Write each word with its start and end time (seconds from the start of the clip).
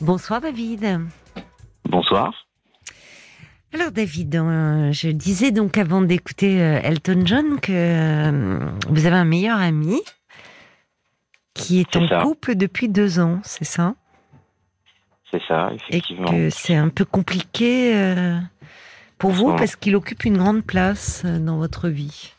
Bonsoir 0.00 0.42
David. 0.42 1.00
Bonsoir. 1.88 2.34
Alors 3.72 3.90
David, 3.92 4.36
euh, 4.36 4.92
je 4.92 5.08
disais 5.08 5.52
donc 5.52 5.78
avant 5.78 6.02
d'écouter 6.02 6.60
euh, 6.60 6.80
Elton 6.82 7.22
John 7.24 7.60
que 7.60 7.72
euh, 7.72 8.70
vous 8.90 9.06
avez 9.06 9.16
un 9.16 9.24
meilleur 9.24 9.58
ami 9.58 10.00
qui 11.54 11.80
est, 11.80 11.96
en 11.96 12.06
ça. 12.08 12.20
couple 12.20 12.56
depuis 12.56 12.90
deux 12.90 13.18
ans, 13.18 13.40
c'est 13.42 13.64
ça? 13.64 13.94
C'est 15.30 15.40
ça, 15.48 15.70
Et 15.72 15.76
effectivement. 15.76 16.30
que 16.30 16.50
c'est 16.50 16.74
un 16.76 16.90
peu 16.90 17.06
compliqué 17.06 17.94
pour 19.18 19.30
vous 19.30 19.56
parce 19.56 19.74
qu'il 19.76 19.96
occupe 19.96 20.24
une 20.24 20.36
grande 20.36 20.62
place 20.62 21.24
dans 21.24 21.56
votre 21.56 21.88
vie. 21.88 22.34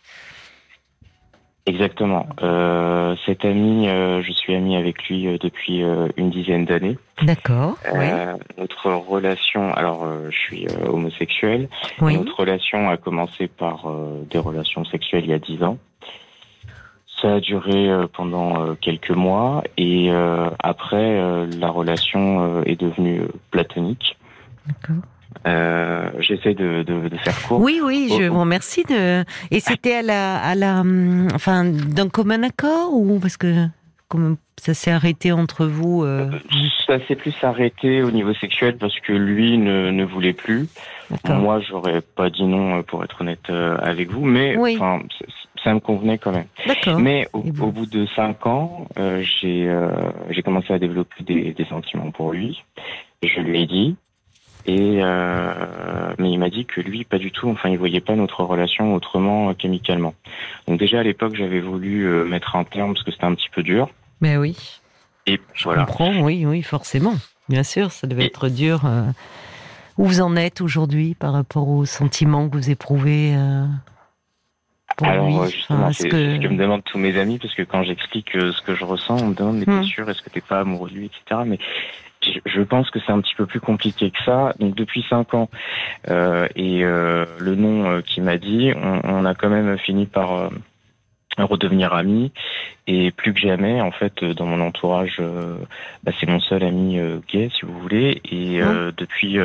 Exactement. 1.67 2.27
Euh, 2.41 3.15
cet 3.25 3.43
ami, 3.43 3.89
euh, 3.89 4.21
je 4.23 4.31
suis 4.31 4.55
ami 4.55 4.77
avec 4.77 5.03
lui 5.09 5.27
euh, 5.27 5.37
depuis 5.37 5.83
euh, 5.83 6.07
une 6.15 6.29
dizaine 6.29 6.63
d'années. 6.63 6.97
D'accord. 7.21 7.75
Euh, 7.93 8.37
notre 8.57 8.89
relation, 8.93 9.73
alors 9.73 10.05
euh, 10.05 10.29
je 10.31 10.37
suis 10.37 10.65
euh, 10.67 10.87
homosexuel. 10.87 11.67
oui. 11.99 12.15
Notre 12.15 12.39
relation 12.39 12.89
a 12.89 12.95
commencé 12.95 13.49
par 13.49 13.89
euh, 13.89 14.23
des 14.29 14.39
relations 14.39 14.85
sexuelles 14.85 15.25
il 15.25 15.31
y 15.31 15.33
a 15.33 15.39
dix 15.39 15.61
ans. 15.61 15.77
Ça 17.21 17.33
a 17.35 17.39
duré 17.41 17.89
euh, 17.89 18.07
pendant 18.11 18.61
euh, 18.61 18.75
quelques 18.79 19.11
mois 19.11 19.61
et 19.75 20.09
euh, 20.09 20.49
après 20.59 21.19
euh, 21.19 21.47
la 21.59 21.69
relation 21.69 22.59
euh, 22.59 22.63
est 22.65 22.79
devenue 22.79 23.23
platonique. 23.51 24.17
D'accord. 24.67 25.03
Euh, 25.45 26.09
J'essaie 26.19 26.53
de, 26.53 26.83
de, 26.83 27.09
de 27.09 27.17
faire 27.17 27.41
court. 27.43 27.61
Oui, 27.61 27.79
oui, 27.83 28.09
je 28.17 28.23
vous 28.27 28.39
remercie 28.39 28.83
de. 28.83 29.23
Et 29.51 29.59
c'était 29.59 29.95
à 29.95 30.01
la, 30.01 30.37
à 30.37 30.55
la, 30.55 30.79
hum, 30.81 31.27
enfin, 31.33 31.65
d'un 31.65 32.09
commun 32.09 32.43
accord 32.43 32.93
ou 32.93 33.19
parce 33.19 33.37
que 33.37 33.67
comme 34.07 34.37
ça 34.57 34.73
s'est 34.73 34.91
arrêté 34.91 35.31
entre 35.31 35.65
vous 35.65 36.03
euh, 36.03 36.29
Ça 36.87 36.97
s'est 37.07 37.15
plus 37.15 37.35
arrêté 37.43 38.01
au 38.01 38.11
niveau 38.11 38.33
sexuel 38.33 38.77
parce 38.77 38.97
que 39.01 39.11
lui 39.13 39.57
ne, 39.57 39.91
ne 39.91 40.03
voulait 40.05 40.33
plus. 40.33 40.67
Moi, 41.27 41.59
j'aurais 41.61 42.01
pas 42.01 42.29
dit 42.29 42.43
non 42.43 42.79
euh, 42.79 42.81
pour 42.83 43.03
être 43.03 43.21
honnête 43.21 43.49
avec 43.81 44.09
vous, 44.11 44.25
mais 44.25 44.55
Oui. 44.57 44.77
ça 45.63 45.73
me 45.73 45.79
convenait 45.79 46.17
quand 46.17 46.31
même. 46.31 46.47
Mais 46.99 47.27
au, 47.33 47.41
bout 47.41 47.85
de 47.85 48.05
cinq 48.15 48.45
ans, 48.45 48.87
euh, 48.97 49.21
j'ai 49.21 49.67
euh, 49.67 49.89
j'ai 50.29 50.41
commencé 50.41 50.73
à 50.73 50.79
développer 50.79 51.23
des, 51.23 51.51
des 51.53 51.65
sentiments 51.65 52.11
pour 52.11 52.31
lui. 52.31 52.63
Je 53.23 53.39
lui 53.41 53.61
ai 53.61 53.65
dit. 53.67 53.95
Et 54.69 54.99
euh, 55.01 56.13
mais 56.19 56.29
il 56.29 56.37
m'a 56.37 56.49
dit 56.49 56.65
que 56.65 56.81
lui, 56.81 57.05
pas 57.05 57.17
du 57.19 57.31
tout. 57.31 57.47
Enfin, 57.49 57.69
il 57.69 57.77
voyait 57.77 58.01
pas 58.01 58.15
notre 58.15 58.43
relation 58.43 58.93
autrement 58.95 59.49
euh, 59.49 59.53
qu'amicalement. 59.53 60.13
Donc 60.67 60.77
déjà 60.79 60.99
à 60.99 61.03
l'époque, 61.03 61.35
j'avais 61.35 61.61
voulu 61.61 62.03
euh, 62.05 62.25
mettre 62.25 62.55
un 62.57 62.65
terme 62.65 62.93
parce 62.93 63.03
que 63.05 63.11
c'était 63.11 63.23
un 63.25 63.33
petit 63.33 63.49
peu 63.49 63.63
dur. 63.63 63.89
Mais 64.19 64.35
oui, 64.35 64.57
Et 65.25 65.39
je 65.53 65.63
voilà. 65.63 65.85
comprends. 65.85 66.19
Oui, 66.21 66.45
oui, 66.45 66.61
forcément. 66.63 67.13
Bien 67.47 67.63
sûr, 67.63 67.91
ça 67.91 68.07
devait 68.07 68.23
Et- 68.23 68.27
être 68.27 68.49
dur. 68.49 68.81
euh. 68.85 69.03
Où 69.97 70.05
vous 70.05 70.21
en 70.21 70.35
êtes 70.35 70.59
aujourd'hui 70.61 71.15
par 71.15 71.31
rapport 71.33 71.69
aux 71.69 71.85
sentiments 71.85 72.47
que 72.49 72.55
vous 72.57 72.69
éprouvez 72.69 73.33
euh, 73.35 73.65
pour 74.97 75.07
Alors 75.07 75.27
lui? 75.27 75.37
euh, 75.37 75.47
justement, 75.49 75.91
c'est 75.93 76.09
que- 76.09 76.35
ce 76.35 76.41
que 76.41 76.47
me 76.49 76.57
demandent 76.57 76.83
tous 76.83 76.97
mes 76.99 77.17
amis, 77.17 77.39
parce 77.39 77.55
que 77.55 77.63
quand 77.63 77.83
j'explique 77.83 78.35
euh, 78.35 78.51
ce 78.51 78.61
que 78.63 78.75
je 78.75 78.83
ressens, 78.83 79.15
on 79.15 79.27
me 79.29 79.33
demande, 79.33 79.57
mais 79.59 79.65
Hmm. 79.65 79.81
t'es 79.81 79.87
sûr, 79.87 80.09
est-ce 80.09 80.21
que 80.21 80.29
t'es 80.29 80.41
pas 80.41 80.59
amoureux 80.59 80.89
de 80.89 80.95
lui, 80.95 81.05
etc. 81.05 81.41
Mais 81.47 81.57
je, 82.45 82.61
pense 82.61 82.89
que 82.89 82.99
c'est 82.99 83.11
un 83.11 83.21
petit 83.21 83.35
peu 83.35 83.45
plus 83.45 83.59
compliqué 83.59 84.11
que 84.11 84.23
ça. 84.23 84.53
Donc 84.59 84.75
depuis 84.75 85.05
cinq 85.09 85.33
ans, 85.33 85.49
euh, 86.09 86.47
et 86.55 86.83
euh, 86.83 87.25
le 87.39 87.55
nom 87.55 87.89
euh, 87.89 88.01
qu'il 88.01 88.23
m'a 88.23 88.37
dit, 88.37 88.71
on, 88.75 89.01
on 89.03 89.25
a 89.25 89.35
quand 89.35 89.49
même 89.49 89.77
fini 89.77 90.05
par 90.05 90.33
euh, 90.33 90.49
redevenir 91.37 91.93
amis. 91.93 92.31
Et 92.87 93.11
plus 93.11 93.33
que 93.33 93.39
jamais, 93.39 93.81
en 93.81 93.91
fait, 93.91 94.23
euh, 94.23 94.33
dans 94.33 94.45
mon 94.45 94.61
entourage, 94.61 95.17
euh, 95.19 95.57
bah, 96.03 96.11
c'est 96.19 96.27
mon 96.27 96.39
seul 96.39 96.63
ami 96.63 96.99
euh, 96.99 97.19
gay, 97.27 97.49
si 97.53 97.65
vous 97.65 97.77
voulez. 97.79 98.21
Et 98.31 98.61
euh, 98.61 98.91
depuis... 98.95 99.37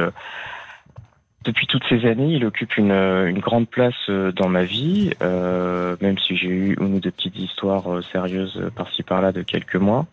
depuis 1.44 1.66
toutes 1.66 1.84
ces 1.88 2.06
années, 2.06 2.34
il 2.34 2.44
occupe 2.44 2.76
une, 2.76 2.92
une 2.92 3.38
grande 3.38 3.68
place 3.68 3.94
euh, 4.08 4.32
dans 4.32 4.48
ma 4.48 4.64
vie, 4.64 5.10
euh, 5.22 5.96
même 6.00 6.18
si 6.18 6.36
j'ai 6.36 6.48
eu 6.48 6.77
une 6.80 6.94
ou 6.94 7.00
deux 7.00 7.11
petites 7.11 7.36
histoires 7.36 7.92
euh, 7.92 8.02
sérieuses 8.12 8.56
euh, 8.58 8.70
par-ci 8.70 9.02
par-là 9.02 9.33
de 9.33 9.42
quelques 9.42 9.77
mois. 9.77 10.06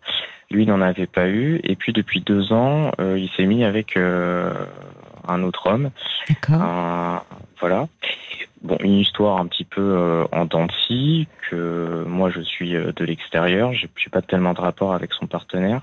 Lui 0.52 0.66
n'en 0.66 0.82
avait 0.82 1.08
pas 1.08 1.28
eu. 1.28 1.60
Et 1.64 1.76
puis 1.76 1.94
depuis 1.94 2.22
deux 2.22 2.52
ans, 2.52 2.92
euh, 3.00 3.18
il 3.20 3.30
s'est 3.30 3.46
mis 3.46 3.64
avec 3.64 3.98
euh, 3.98 4.52
un 5.28 5.44
autre 5.44 5.68
homme. 5.68 5.92
D'accord. 6.28 6.62
Un- 6.62 7.24
voilà. 7.60 7.88
Bon, 8.62 8.78
une 8.82 8.98
histoire 8.98 9.38
un 9.38 9.46
petit 9.48 9.66
peu 9.66 9.82
euh, 9.82 10.26
en 10.32 10.46
dents 10.46 10.66
de 10.66 10.72
scie, 10.88 11.28
que 11.50 12.04
moi 12.08 12.30
je 12.30 12.42
suis 12.42 12.72
de 12.74 13.06
l'extérieur, 13.06 13.74
j'ai 13.74 13.90
j'ai 13.96 14.10
pas 14.10 14.22
tellement 14.22 14.54
de 14.54 14.62
rapport 14.62 14.94
avec 14.94 15.14
son 15.14 15.28
partenaire. 15.28 15.82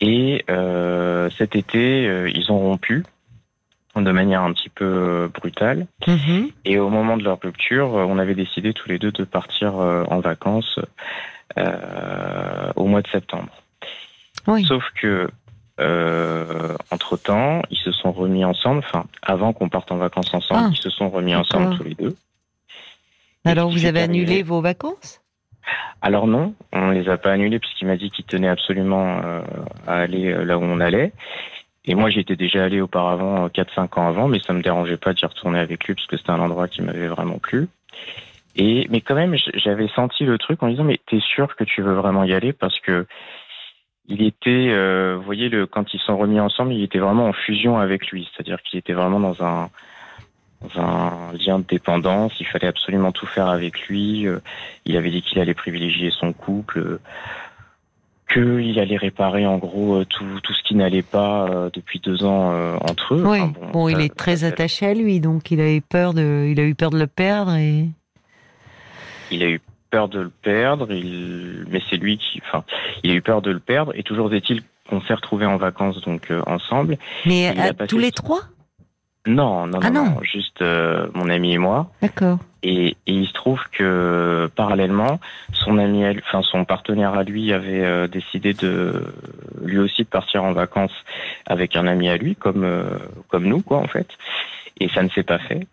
Et 0.00 0.44
euh, 0.50 1.30
cet 1.30 1.56
été, 1.56 2.04
ils 2.34 2.50
ont 2.52 2.58
rompu 2.58 3.04
de 4.02 4.10
manière 4.10 4.42
un 4.42 4.52
petit 4.52 4.68
peu 4.68 4.84
euh, 4.84 5.28
brutale. 5.28 5.86
Mhm. 6.06 6.50
Et 6.64 6.78
au 6.78 6.88
moment 6.88 7.16
de 7.16 7.22
leur 7.24 7.38
rupture, 7.40 7.96
euh, 7.96 8.04
on 8.08 8.18
avait 8.18 8.34
décidé 8.34 8.72
tous 8.72 8.88
les 8.88 8.98
deux 8.98 9.12
de 9.12 9.24
partir 9.24 9.78
euh, 9.78 10.04
en 10.08 10.20
vacances 10.20 10.78
euh, 11.58 12.72
au 12.76 12.86
mois 12.86 13.02
de 13.02 13.08
septembre. 13.08 13.50
Oui. 14.46 14.64
Sauf 14.64 14.84
que 15.00 15.28
euh, 15.80 16.76
entre 16.90 17.16
temps, 17.16 17.62
ils 17.70 17.78
se 17.78 17.92
sont 17.92 18.12
remis 18.12 18.44
ensemble. 18.44 18.78
Enfin, 18.78 19.04
avant 19.22 19.52
qu'on 19.52 19.68
parte 19.68 19.90
en 19.92 19.96
vacances 19.96 20.32
ensemble, 20.34 20.64
Ah, 20.66 20.70
ils 20.72 20.76
se 20.80 20.90
sont 20.90 21.08
remis 21.10 21.34
ensemble 21.34 21.76
tous 21.76 21.84
les 21.84 21.94
deux. 21.94 22.16
Alors 23.44 23.70
vous 23.70 23.84
avez 23.84 24.00
arrivé. 24.00 24.20
annulé 24.20 24.42
vos 24.42 24.60
vacances? 24.60 25.20
Alors 26.02 26.26
non, 26.26 26.54
on 26.72 26.90
les 26.90 27.08
a 27.08 27.16
pas 27.16 27.32
annulés 27.32 27.58
puisqu'il 27.58 27.86
m'a 27.86 27.96
dit 27.96 28.10
qu'il 28.10 28.24
tenait 28.24 28.48
absolument 28.48 29.20
euh, 29.24 29.42
à 29.86 29.94
aller 29.96 30.32
là 30.44 30.58
où 30.58 30.62
on 30.62 30.80
allait. 30.80 31.12
Et 31.86 31.94
moi, 31.94 32.10
j'y 32.10 32.20
étais 32.20 32.36
déjà 32.36 32.64
allé 32.64 32.80
auparavant, 32.80 33.44
euh, 33.44 33.48
4-5 33.48 33.98
ans 33.98 34.08
avant, 34.08 34.28
mais 34.28 34.38
ça 34.40 34.52
me 34.52 34.62
dérangeait 34.62 34.96
pas 34.96 35.12
d'y 35.12 35.26
retourner 35.26 35.58
avec 35.58 35.84
lui 35.84 35.94
parce 35.94 36.06
que 36.06 36.16
c'était 36.16 36.30
un 36.30 36.40
endroit 36.40 36.68
qui 36.68 36.82
m'avait 36.82 37.08
vraiment 37.08 37.38
plu. 37.38 37.68
Et 38.56 38.86
mais 38.90 39.00
quand 39.00 39.14
même, 39.14 39.36
j'avais 39.54 39.88
senti 39.88 40.24
le 40.24 40.38
truc 40.38 40.62
en 40.62 40.68
disant 40.68 40.84
mais 40.84 41.00
t'es 41.08 41.20
sûr 41.20 41.56
que 41.56 41.64
tu 41.64 41.82
veux 41.82 41.94
vraiment 41.94 42.24
y 42.24 42.32
aller? 42.32 42.52
Parce 42.52 42.78
que 42.80 43.06
il 44.06 44.22
était, 44.22 44.68
euh, 44.70 45.16
vous 45.16 45.22
voyez, 45.24 45.48
le, 45.48 45.66
quand 45.66 45.94
ils 45.94 46.00
sont 46.00 46.16
remis 46.16 46.38
ensemble, 46.38 46.74
il 46.74 46.82
était 46.82 46.98
vraiment 46.98 47.26
en 47.26 47.32
fusion 47.32 47.78
avec 47.78 48.08
lui, 48.08 48.28
c'est-à-dire 48.32 48.60
qu'il 48.62 48.78
était 48.78 48.92
vraiment 48.92 49.18
dans 49.18 49.42
un, 49.42 49.70
dans 50.60 50.80
un 50.80 51.32
lien 51.32 51.58
de 51.58 51.64
dépendance. 51.64 52.38
Il 52.38 52.46
fallait 52.46 52.66
absolument 52.66 53.12
tout 53.12 53.26
faire 53.26 53.48
avec 53.48 53.80
lui. 53.88 54.26
euh, 54.26 54.40
il 54.84 54.96
avait 54.96 55.10
dit 55.10 55.22
qu'il 55.22 55.40
allait 55.40 55.54
privilégier 55.54 56.10
son 56.10 56.32
couple, 56.32 56.78
euh, 56.78 57.00
qu'il 58.32 58.78
allait 58.78 58.96
réparer 58.96 59.46
en 59.46 59.58
gros 59.58 59.96
euh, 59.96 60.04
tout, 60.04 60.40
tout 60.42 60.52
ce 60.54 60.62
qui 60.62 60.74
n'allait 60.74 61.02
pas 61.02 61.46
euh, 61.48 61.70
depuis 61.72 62.00
deux 62.00 62.24
ans 62.24 62.52
euh, 62.52 62.76
entre 62.76 63.14
eux. 63.14 63.22
Oui. 63.26 63.40
Enfin, 63.40 63.52
Bon, 63.72 63.88
il 63.88 64.00
est 64.00 64.14
très 64.14 64.44
attaché 64.44 64.86
à 64.86 64.94
lui, 64.94 65.20
donc 65.20 65.50
il 65.50 65.60
a 65.60 65.72
eu 65.72 65.80
peur 65.80 66.14
de, 66.14 66.48
il 66.50 66.58
a 66.58 66.64
eu 66.64 66.74
peur 66.74 66.90
de 66.90 66.98
le 66.98 67.06
perdre 67.06 67.54
et. 67.54 67.86
Il 69.30 69.42
a 69.42 69.48
eu 69.48 69.60
peur 69.90 70.08
de 70.08 70.20
le 70.20 70.30
perdre, 70.30 70.92
il... 70.92 71.66
mais 71.70 71.80
c'est 71.90 71.96
lui 71.96 72.18
qui, 72.18 72.40
enfin, 72.46 72.64
il 73.02 73.10
a 73.10 73.14
eu 73.14 73.22
peur 73.22 73.42
de 73.42 73.50
le 73.50 73.60
perdre. 73.60 73.92
Et 73.94 74.02
toujours 74.02 74.32
est-il 74.34 74.62
qu'on 74.88 75.00
s'est 75.02 75.14
retrouvés 75.14 75.46
en 75.46 75.56
vacances 75.56 76.00
donc 76.02 76.30
euh, 76.30 76.42
ensemble. 76.46 76.98
Mais 77.26 77.48
à 77.48 77.72
tous 77.86 77.98
les 77.98 78.12
trois? 78.12 78.40
Non, 79.26 79.66
non, 79.66 79.78
Ah 79.82 79.90
non, 79.90 80.04
non. 80.04 80.20
juste 80.22 80.60
euh, 80.60 81.06
mon 81.14 81.30
ami 81.30 81.54
et 81.54 81.58
moi. 81.58 81.90
D'accord. 82.02 82.38
Et, 82.62 82.88
et 82.88 82.96
il 83.06 83.26
se 83.26 83.32
trouve 83.32 83.60
que 83.72 84.50
parallèlement, 84.54 85.18
son 85.52 85.78
ami, 85.78 86.04
enfin 86.18 86.42
son 86.42 86.64
partenaire 86.66 87.14
à 87.14 87.22
lui 87.24 87.52
avait 87.52 87.82
euh, 87.84 88.06
décidé 88.06 88.52
de 88.52 89.02
lui 89.62 89.78
aussi 89.78 90.02
de 90.02 90.08
partir 90.08 90.44
en 90.44 90.52
vacances 90.52 90.92
avec 91.46 91.74
un 91.76 91.86
ami 91.86 92.08
à 92.10 92.16
lui, 92.18 92.36
comme 92.36 92.64
euh, 92.64 92.84
comme 93.28 93.44
nous 93.44 93.60
quoi 93.62 93.78
en 93.78 93.86
fait. 93.88 94.08
Et 94.80 94.88
ça 94.90 95.02
ne 95.02 95.08
s'est 95.10 95.22
pas 95.22 95.38
fait. 95.38 95.66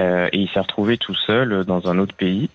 Euh, 0.00 0.28
et 0.32 0.38
il 0.38 0.48
s'est 0.50 0.60
retrouvé 0.60 0.96
tout 0.96 1.14
seul 1.14 1.64
dans 1.64 1.88
un 1.88 1.98
autre 1.98 2.14
pays. 2.14 2.48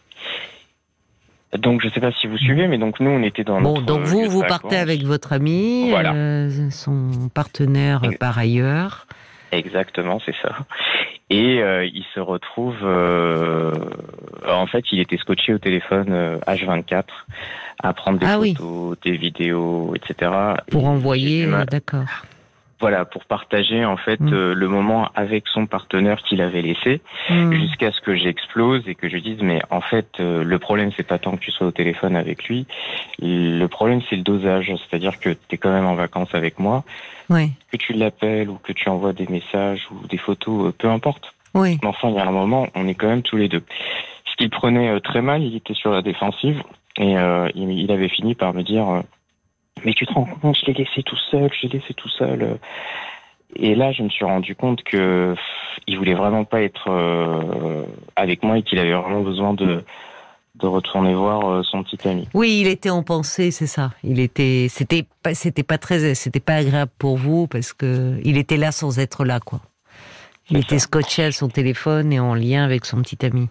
Donc 1.58 1.82
je 1.82 1.90
sais 1.90 2.00
pas 2.00 2.12
si 2.12 2.28
vous 2.28 2.38
suivez, 2.38 2.68
mais 2.68 2.78
donc 2.78 3.00
nous 3.00 3.10
on 3.10 3.24
était 3.24 3.44
dans 3.44 3.60
Bon, 3.60 3.74
notre 3.76 3.86
donc 3.86 4.02
vous, 4.04 4.24
de 4.24 4.28
vous 4.28 4.44
partez 4.44 4.78
avec 4.78 5.04
votre 5.04 5.34
ami, 5.34 5.90
Voilà. 5.90 6.14
euh, 6.14 6.70
son 6.70 7.30
partenaire 7.34 8.02
par 8.20 8.38
ailleurs. 8.38 9.08
Exactement, 9.52 10.20
c'est 10.26 10.36
ça. 10.42 10.56
Et 11.30 11.62
euh, 11.62 11.86
il 11.86 12.04
se 12.14 12.20
retrouve, 12.20 12.78
euh, 12.84 13.72
en 14.48 14.68
fait, 14.68 14.84
il 14.92 15.00
était 15.00 15.18
scotché 15.18 15.54
au 15.54 15.60
téléphone 15.60 16.08
euh, 16.12 16.38
H24 16.48 17.04
à 17.82 17.94
prendre 17.94 18.20
des 18.20 18.26
Ah 18.28 18.40
oui. 18.40 18.54
photos, 18.56 18.98
des 19.04 19.18
vidéos, 19.18 19.94
etc. 19.96 20.32
Pour 20.72 20.84
Et 20.84 20.88
envoyer, 20.88 21.48
d'accord. 21.70 22.06
Voilà, 22.80 23.04
pour 23.06 23.26
partager 23.26 23.84
en 23.84 23.98
fait 23.98 24.20
Mm. 24.22 24.34
euh, 24.34 24.54
le 24.54 24.68
moment 24.68 25.10
avec 25.16 25.48
son 25.48 25.66
partenaire 25.66 26.22
qu'il 26.24 26.42
avait 26.42 26.62
laissé, 26.62 27.02
Hmm. 27.30 27.52
jusqu'à 27.54 27.92
ce 27.92 28.00
que 28.02 28.16
j'explose 28.16 28.88
et 28.88 28.96
que 28.96 29.10
je 29.10 29.18
dise 29.18 29.42
mais 29.42 29.62
en 29.70 29.82
fait 29.82 30.08
euh, 30.20 30.44
le 30.44 30.60
problème 30.60 30.92
c'est 30.96 31.06
pas 31.08 31.20
tant 31.20 31.32
que 31.36 31.42
tu 31.42 31.52
sois 31.52 31.68
au 31.68 31.72
téléphone 31.72 32.16
avec 32.16 32.46
lui, 32.46 32.66
le 33.22 33.66
problème 33.68 34.02
c'est 34.10 34.16
le 34.16 34.22
dosage, 34.24 34.72
c'est-à-dire 34.78 35.20
que 35.20 35.30
tu 35.30 35.56
es 35.56 35.58
quand 35.58 35.72
même 35.72 35.86
en 35.86 35.96
vacances 35.96 36.34
avec 36.34 36.58
moi, 36.60 36.84
Oui, 37.30 37.52
que 37.72 37.78
tu 37.78 37.94
l'appelles 37.94 38.50
ou 38.50 38.56
que 38.64 38.72
tu 38.74 38.88
envoies 38.90 39.14
des 39.14 39.28
messages 39.28 39.88
ou 39.92 40.08
des 40.08 40.18
photos, 40.18 40.70
euh, 40.70 40.72
peu 40.78 40.88
importe. 40.90 41.34
oui. 41.54 41.78
Mais 41.82 41.88
enfin, 41.90 42.10
il 42.10 42.16
y 42.16 42.20
a 42.20 42.26
un 42.28 42.32
moment, 42.32 42.68
on 42.76 42.88
est 42.88 42.96
quand 42.96 43.08
même 43.10 43.24
tous 43.24 43.38
les 43.38 43.48
deux. 43.50 43.64
Ce 44.26 44.36
qu'il 44.38 44.50
prenait 44.50 44.90
euh, 44.90 45.00
très 45.00 45.22
mal, 45.22 45.44
il 45.44 45.56
était 45.56 45.74
sur 45.74 45.92
la 45.92 46.02
défensive 46.02 46.62
et 46.98 47.18
euh, 47.18 47.50
il, 47.56 47.70
il 47.72 47.92
avait 47.92 48.08
fini 48.10 48.36
par 48.36 48.54
me 48.54 48.64
dire 48.64 48.88
euh, 48.90 49.02
mais 49.86 49.94
tu 49.94 50.06
te 50.06 50.14
rends 50.14 50.26
compte, 50.26 50.58
je 50.58 50.66
l'ai 50.66 50.74
laissé 50.74 51.04
tout 51.04 51.18
seul, 51.32 51.50
je 51.54 51.68
l'ai 51.68 51.80
laissé 51.80 51.94
tout 51.94 52.10
seul. 52.10 52.60
Et 53.56 53.76
là, 53.76 53.92
je 53.92 54.04
me 54.04 54.10
suis 54.10 54.26
rendu 54.26 54.56
compte 54.56 54.84
que 54.84 55.36
il 55.88 55.98
voulait 55.98 56.14
vraiment 56.14 56.46
pas 56.46 56.62
être 56.62 56.90
euh, 56.90 57.84
avec 58.16 58.44
moi 58.44 58.60
et 58.60 58.64
qu'il 58.64 58.78
avait 58.80 58.94
vraiment 58.94 59.22
besoin 59.22 59.54
de 59.54 59.84
de 60.56 60.68
retourner 60.68 61.14
voir 61.14 61.50
euh, 61.50 61.64
son 61.64 61.84
petit 61.84 62.08
ami. 62.08 62.28
Oui, 62.34 62.60
il 62.62 62.68
était 62.68 62.90
en 62.90 63.02
pensée, 63.02 63.50
c'est 63.52 63.68
ça. 63.68 63.92
Il 64.04 64.20
était, 64.20 64.68
c'était 64.70 65.06
pas, 65.24 65.34
c'était 65.34 65.64
pas 65.64 65.78
très, 65.78 66.16
c'était 66.16 66.40
pas 66.40 66.56
agréable 66.56 66.92
pour 66.98 67.18
vous 67.18 67.48
parce 67.48 67.74
que 67.74 68.20
il 68.24 68.38
était 68.38 68.58
là 68.58 68.72
sans 68.72 69.00
être 69.00 69.24
là, 69.24 69.40
quoi. 69.40 69.62
Il 70.50 70.58
était 70.58 70.80
scotché 70.80 71.26
à 71.26 71.32
son 71.32 71.48
téléphone 71.48 72.12
et 72.12 72.20
en 72.20 72.34
lien 72.34 72.64
avec 72.64 72.86
son 72.86 73.02
petit 73.02 73.24
ami. 73.24 73.48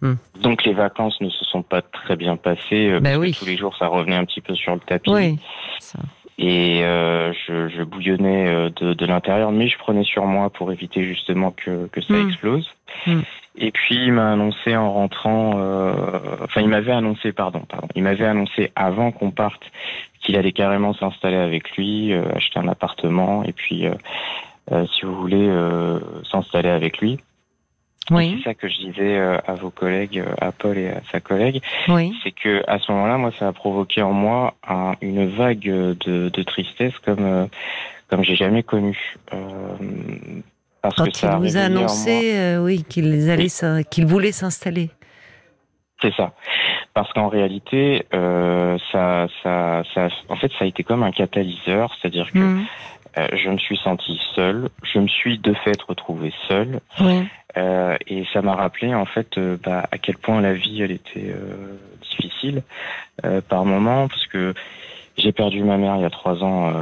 Hmm. 0.00 0.14
Donc 0.40 0.64
les 0.64 0.74
vacances 0.74 1.20
ne 1.20 1.28
se 1.28 1.44
sont 1.44 1.62
pas 1.62 1.82
très 1.82 2.16
bien 2.16 2.36
passées. 2.36 2.88
Euh, 2.90 3.00
ben 3.00 3.18
oui. 3.18 3.36
tous 3.36 3.46
les 3.46 3.56
jours, 3.56 3.76
ça 3.76 3.88
revenait 3.88 4.16
un 4.16 4.24
petit 4.24 4.40
peu 4.40 4.54
sur 4.54 4.74
le 4.74 4.80
tapis. 4.80 5.10
Oui. 5.10 5.38
Ça. 5.80 5.98
Et 6.38 6.84
euh, 6.84 7.32
je, 7.32 7.68
je, 7.68 7.82
bouillonnais 7.82 8.46
euh, 8.46 8.70
de, 8.70 8.94
de 8.94 9.06
l'intérieur, 9.06 9.50
mais 9.50 9.68
je 9.68 9.76
prenais 9.76 10.04
sur 10.04 10.24
moi 10.24 10.50
pour 10.50 10.70
éviter 10.70 11.04
justement 11.04 11.50
que, 11.50 11.88
que 11.88 12.00
ça 12.00 12.14
hmm. 12.14 12.28
explose. 12.28 12.70
Hmm. 13.06 13.22
Et 13.56 13.72
puis 13.72 13.96
il 13.96 14.12
m'a 14.12 14.30
annoncé 14.30 14.76
en 14.76 14.92
rentrant, 14.92 15.54
euh, 15.56 15.92
enfin 16.44 16.60
il 16.60 16.68
m'avait 16.68 16.92
annoncé, 16.92 17.32
pardon, 17.32 17.62
pardon, 17.68 17.88
il 17.96 18.04
m'avait 18.04 18.24
annoncé 18.24 18.70
avant 18.76 19.10
qu'on 19.10 19.32
parte 19.32 19.62
qu'il 20.20 20.36
allait 20.36 20.52
carrément 20.52 20.94
s'installer 20.94 21.36
avec 21.36 21.76
lui, 21.76 22.12
euh, 22.12 22.22
acheter 22.36 22.60
un 22.60 22.68
appartement 22.68 23.42
et 23.42 23.52
puis, 23.52 23.86
euh, 23.86 24.86
si 24.86 25.04
vous 25.04 25.16
voulez, 25.16 25.50
s'installer 26.30 26.68
avec 26.68 26.98
lui. 26.98 27.18
Oui. 28.10 28.36
C'est 28.38 28.50
ça 28.50 28.54
que 28.54 28.68
je 28.68 28.76
disais 28.78 29.16
euh, 29.16 29.38
à 29.46 29.54
vos 29.54 29.70
collègues, 29.70 30.18
euh, 30.18 30.34
à 30.40 30.52
Paul 30.52 30.78
et 30.78 30.88
à 30.88 31.00
sa 31.10 31.20
collègue. 31.20 31.60
Oui. 31.88 32.14
C'est 32.22 32.32
que 32.32 32.62
à 32.66 32.78
ce 32.78 32.90
moment-là, 32.92 33.18
moi, 33.18 33.30
ça 33.38 33.48
a 33.48 33.52
provoqué 33.52 34.02
en 34.02 34.12
moi 34.12 34.54
une 35.02 35.28
vague 35.28 35.64
de, 35.64 36.28
de 36.28 36.42
tristesse 36.42 36.96
comme 37.04 37.24
euh, 37.24 37.46
comme 38.08 38.24
j'ai 38.24 38.36
jamais 38.36 38.62
connu. 38.62 39.16
parce 40.80 40.96
Quand 40.96 41.04
que 41.04 41.16
ça 41.16 41.38
il 41.38 41.48
vous 41.48 41.56
a 41.56 41.60
annoncé, 41.60 42.56
oui, 42.58 42.84
qu'il 42.88 43.28
allait, 43.28 43.48
qu'il 43.90 44.06
voulait 44.06 44.32
s'installer. 44.32 44.90
C'est 46.00 46.14
ça. 46.14 46.32
Parce 46.94 47.12
qu'en 47.12 47.28
réalité, 47.28 48.06
ça, 48.10 49.26
ça, 49.42 49.82
ça, 49.94 50.08
en 50.30 50.36
fait, 50.36 50.50
ça 50.58 50.64
a 50.64 50.66
été 50.66 50.84
comme 50.84 51.02
un 51.02 51.10
catalyseur, 51.10 51.94
c'est-à-dire 52.00 52.32
que 52.32 52.38
mmh. 52.38 52.66
Je 53.16 53.48
me 53.48 53.58
suis 53.58 53.76
senti 53.78 54.20
seul, 54.34 54.68
je 54.82 54.98
me 54.98 55.08
suis 55.08 55.38
de 55.38 55.52
fait 55.54 55.80
retrouvé 55.82 56.32
seul. 56.48 56.80
Euh, 57.56 57.96
et 58.06 58.24
ça 58.32 58.42
m'a 58.42 58.54
rappelé 58.54 58.94
en 58.94 59.06
fait 59.06 59.38
euh, 59.38 59.56
bah, 59.62 59.88
à 59.90 59.98
quel 59.98 60.18
point 60.18 60.40
la 60.40 60.52
vie 60.52 60.82
elle 60.82 60.90
était 60.90 61.30
euh, 61.30 61.78
difficile 62.02 62.62
par 63.48 63.64
moments 63.64 64.06
parce 64.06 64.26
que 64.28 64.54
j'ai 65.18 65.32
perdu 65.32 65.62
ma 65.62 65.76
mère 65.76 65.96
il 65.96 66.02
y 66.02 66.06
a 66.06 66.10
trois 66.10 66.42
ans 66.42 66.72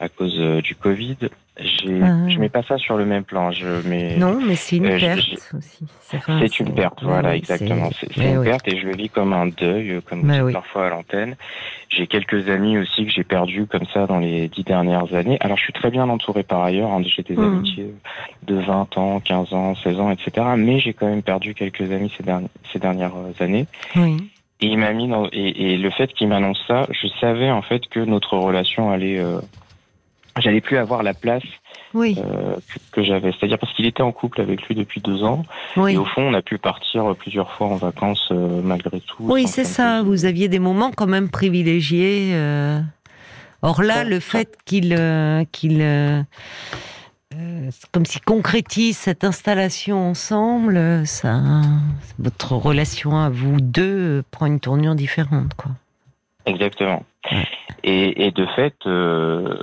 à 0.00 0.08
cause 0.08 0.38
du 0.62 0.74
Covid. 0.74 1.16
J'ai, 1.58 2.02
ah. 2.02 2.28
Je 2.28 2.38
mets 2.38 2.50
pas 2.50 2.62
ça 2.62 2.76
sur 2.76 2.98
le 2.98 3.06
même 3.06 3.24
plan. 3.24 3.50
Je 3.50 3.88
mets, 3.88 4.18
non, 4.18 4.38
mais 4.46 4.56
c'est 4.56 4.76
une 4.76 4.88
perte 4.98 5.18
aussi. 5.56 5.86
C'est, 6.02 6.60
une 6.60 6.74
perte, 6.74 7.02
voilà, 7.02 7.34
exactement. 7.34 7.88
C'est, 7.98 8.14
une 8.14 8.44
perte 8.44 8.68
et 8.68 8.78
je 8.78 8.86
le 8.86 8.94
vis 8.94 9.08
comme 9.08 9.32
un 9.32 9.46
deuil, 9.46 10.00
comme 10.04 10.22
bah 10.22 10.52
parfois 10.52 10.86
à 10.86 10.90
l'antenne. 10.90 11.34
J'ai 11.88 12.06
quelques 12.06 12.50
amis 12.50 12.76
aussi 12.76 13.06
que 13.06 13.10
j'ai 13.10 13.24
perdus 13.24 13.66
comme 13.66 13.86
ça 13.94 14.06
dans 14.06 14.18
les 14.18 14.48
dix 14.48 14.64
dernières 14.64 15.14
années. 15.14 15.38
Alors 15.40 15.56
je 15.56 15.62
suis 15.62 15.72
très 15.72 15.90
bien 15.90 16.06
entouré 16.10 16.42
par 16.42 16.62
ailleurs. 16.62 16.90
Hein, 16.90 17.02
j'ai 17.04 17.22
des 17.22 17.36
mmh. 17.36 17.44
amitiés 17.44 17.94
de 18.42 18.56
20 18.56 18.98
ans, 18.98 19.20
15 19.20 19.54
ans, 19.54 19.74
16 19.76 20.00
ans, 20.00 20.10
etc. 20.10 20.46
Mais 20.58 20.78
j'ai 20.78 20.92
quand 20.92 21.06
même 21.06 21.22
perdu 21.22 21.54
quelques 21.54 21.90
amis 21.90 22.12
ces, 22.18 22.22
dernières, 22.22 22.50
ces 22.70 22.78
dernières 22.78 23.14
années. 23.40 23.66
Oui. 23.96 24.18
Et 24.60 24.66
il 24.68 24.78
m'a 24.78 24.92
mis 24.92 25.08
dans, 25.08 25.26
et, 25.32 25.72
et 25.72 25.76
le 25.76 25.90
fait 25.90 26.12
qu'il 26.12 26.28
m'annonce 26.28 26.62
ça, 26.66 26.86
je 26.90 27.08
savais 27.20 27.50
en 27.50 27.62
fait 27.62 27.86
que 27.88 28.00
notre 28.00 28.38
relation 28.38 28.90
allait, 28.90 29.18
euh, 29.18 29.38
j'allais 30.38 30.62
plus 30.62 30.78
avoir 30.78 31.02
la 31.02 31.12
place 31.12 31.42
oui. 31.92 32.16
euh, 32.18 32.56
que, 32.92 33.02
j'avais. 33.02 33.32
C'est-à-dire 33.32 33.58
parce 33.58 33.74
qu'il 33.74 33.86
était 33.86 34.02
en 34.02 34.12
couple 34.12 34.40
avec 34.40 34.62
lui 34.62 34.74
depuis 34.74 35.00
deux 35.00 35.22
ans. 35.24 35.42
Oui. 35.76 35.92
Et 35.92 35.96
au 35.98 36.06
fond, 36.06 36.22
on 36.22 36.34
a 36.34 36.42
pu 36.42 36.56
partir 36.56 37.14
plusieurs 37.16 37.52
fois 37.52 37.66
en 37.66 37.76
vacances 37.76 38.28
euh, 38.30 38.60
malgré 38.62 39.00
tout. 39.00 39.16
Oui, 39.20 39.46
c'est 39.46 39.64
ça. 39.64 40.02
Vous 40.02 40.24
aviez 40.24 40.48
des 40.48 40.58
moments 40.58 40.90
quand 40.90 41.06
même 41.06 41.28
privilégiés. 41.28 42.30
Euh... 42.32 42.80
Or 43.62 43.82
là, 43.82 44.04
le 44.04 44.20
fait 44.20 44.56
qu'il 44.64 44.94
euh, 44.98 45.44
qu'il 45.50 45.80
euh, 45.80 46.22
comme 47.92 48.06
s'il 48.06 48.22
concrétise 48.22 48.96
cette 48.96 49.24
installation 49.24 50.10
ensemble, 50.10 51.06
ça, 51.06 51.40
votre 52.18 52.52
relation 52.52 53.18
à 53.18 53.30
vous 53.30 53.60
deux 53.60 54.22
prend 54.30 54.46
une 54.46 54.60
tournure 54.60 54.94
différente, 54.94 55.54
quoi. 55.54 55.72
Exactement. 56.46 57.02
Et, 57.88 58.26
et, 58.26 58.30
de 58.32 58.46
fait, 58.46 58.74
euh, 58.86 59.54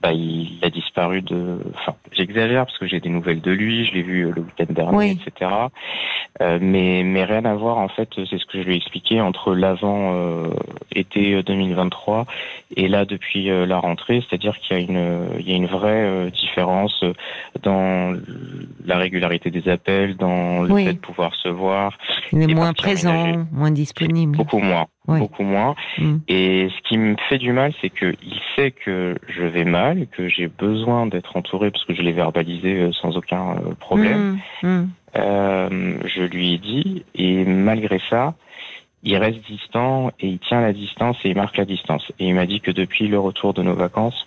bah, 0.00 0.12
il 0.12 0.58
a 0.62 0.70
disparu 0.70 1.22
de. 1.22 1.58
Enfin, 1.74 1.96
j'exagère 2.12 2.66
parce 2.66 2.78
que 2.78 2.86
j'ai 2.86 3.00
des 3.00 3.08
nouvelles 3.08 3.40
de 3.40 3.50
lui. 3.50 3.84
Je 3.86 3.92
l'ai 3.92 4.02
vu 4.02 4.30
le 4.30 4.42
week-end 4.42 4.66
dernier, 4.70 5.12
etc. 5.12 5.50
Euh, 6.40 6.58
mais 6.60 7.02
mais 7.04 7.24
rien 7.24 7.44
à 7.44 7.54
voir 7.54 7.78
en 7.78 7.88
fait. 7.88 8.08
C'est 8.14 8.38
ce 8.38 8.46
que 8.46 8.62
je 8.62 8.68
lui 8.68 8.74
ai 8.74 8.76
expliqué 8.76 9.20
entre 9.20 9.52
l'avant 9.54 10.12
euh, 10.14 10.50
été 10.94 11.42
2023 11.42 12.26
et 12.76 12.86
là 12.86 13.04
depuis 13.04 13.46
la 13.46 13.78
rentrée, 13.78 14.22
c'est-à-dire 14.28 14.56
qu'il 14.60 14.76
y 14.76 14.80
a 14.80 14.82
une 14.82 15.28
il 15.40 15.50
y 15.50 15.52
a 15.52 15.56
une 15.56 15.66
vraie 15.66 16.30
différence 16.30 17.02
dans 17.62 18.14
la 18.84 18.98
régularité 18.98 19.50
des 19.50 19.68
appels, 19.68 20.16
dans 20.16 20.62
le 20.62 20.76
fait 20.76 20.92
de 20.92 20.98
pouvoir 20.98 21.34
se 21.34 21.48
voir. 21.48 21.98
Il 22.32 22.42
est 22.42 22.54
moins 22.54 22.74
présent, 22.74 23.44
moins 23.50 23.72
disponible. 23.72 24.36
Beaucoup 24.36 24.58
moins 24.58 24.86
beaucoup 25.06 25.42
moins. 25.42 25.74
Mm. 25.98 26.16
Et 26.28 26.68
ce 26.70 26.88
qui 26.88 26.95
me 26.98 27.16
fait 27.28 27.38
du 27.38 27.52
mal, 27.52 27.72
c'est 27.80 27.90
qu'il 27.90 28.40
sait 28.54 28.70
que 28.70 29.16
je 29.28 29.42
vais 29.42 29.64
mal, 29.64 30.06
que 30.08 30.28
j'ai 30.28 30.48
besoin 30.48 31.06
d'être 31.06 31.36
entouré 31.36 31.70
parce 31.70 31.84
que 31.84 31.94
je 31.94 32.02
l'ai 32.02 32.12
verbalisé 32.12 32.80
euh, 32.80 32.92
sans 32.92 33.16
aucun 33.16 33.56
euh, 33.56 33.74
problème. 33.78 34.38
Mm. 34.62 34.68
Mm. 34.68 34.88
Euh, 35.16 35.98
je 36.04 36.22
lui 36.22 36.54
ai 36.54 36.58
dit, 36.58 37.04
et 37.14 37.44
malgré 37.44 38.00
ça, 38.10 38.34
il 39.02 39.16
reste 39.16 39.40
distant 39.46 40.10
et 40.20 40.28
il 40.28 40.38
tient 40.38 40.60
la 40.60 40.72
distance 40.72 41.16
et 41.24 41.30
il 41.30 41.36
marque 41.36 41.56
la 41.56 41.64
distance. 41.64 42.12
Et 42.18 42.28
il 42.28 42.34
m'a 42.34 42.46
dit 42.46 42.60
que 42.60 42.70
depuis 42.70 43.08
le 43.08 43.18
retour 43.18 43.54
de 43.54 43.62
nos 43.62 43.74
vacances, 43.74 44.26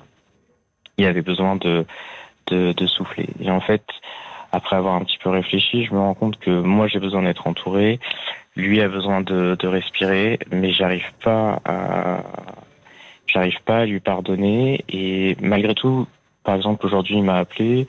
il 0.97 1.05
avait 1.05 1.21
besoin 1.21 1.55
de, 1.55 1.85
de, 2.47 2.73
de 2.73 2.87
souffler. 2.87 3.27
Et 3.41 3.51
en 3.51 3.61
fait, 3.61 3.83
après 4.51 4.75
avoir 4.75 4.95
un 4.95 5.03
petit 5.03 5.17
peu 5.17 5.29
réfléchi, 5.29 5.85
je 5.85 5.93
me 5.93 5.99
rends 5.99 6.13
compte 6.13 6.39
que 6.39 6.49
moi 6.49 6.87
j'ai 6.87 6.99
besoin 6.99 7.23
d'être 7.23 7.47
entouré, 7.47 7.99
lui 8.55 8.81
a 8.81 8.87
besoin 8.87 9.21
de, 9.21 9.55
de 9.57 9.67
respirer, 9.67 10.39
mais 10.51 10.71
j'arrive 10.71 11.11
pas 11.23 11.61
à 11.65 12.23
j'arrive 13.27 13.61
pas 13.63 13.79
à 13.79 13.85
lui 13.85 13.99
pardonner. 13.99 14.83
Et 14.89 15.37
malgré 15.41 15.75
tout, 15.75 16.07
par 16.43 16.55
exemple 16.55 16.85
aujourd'hui 16.85 17.17
il 17.17 17.23
m'a 17.23 17.37
appelé, 17.37 17.87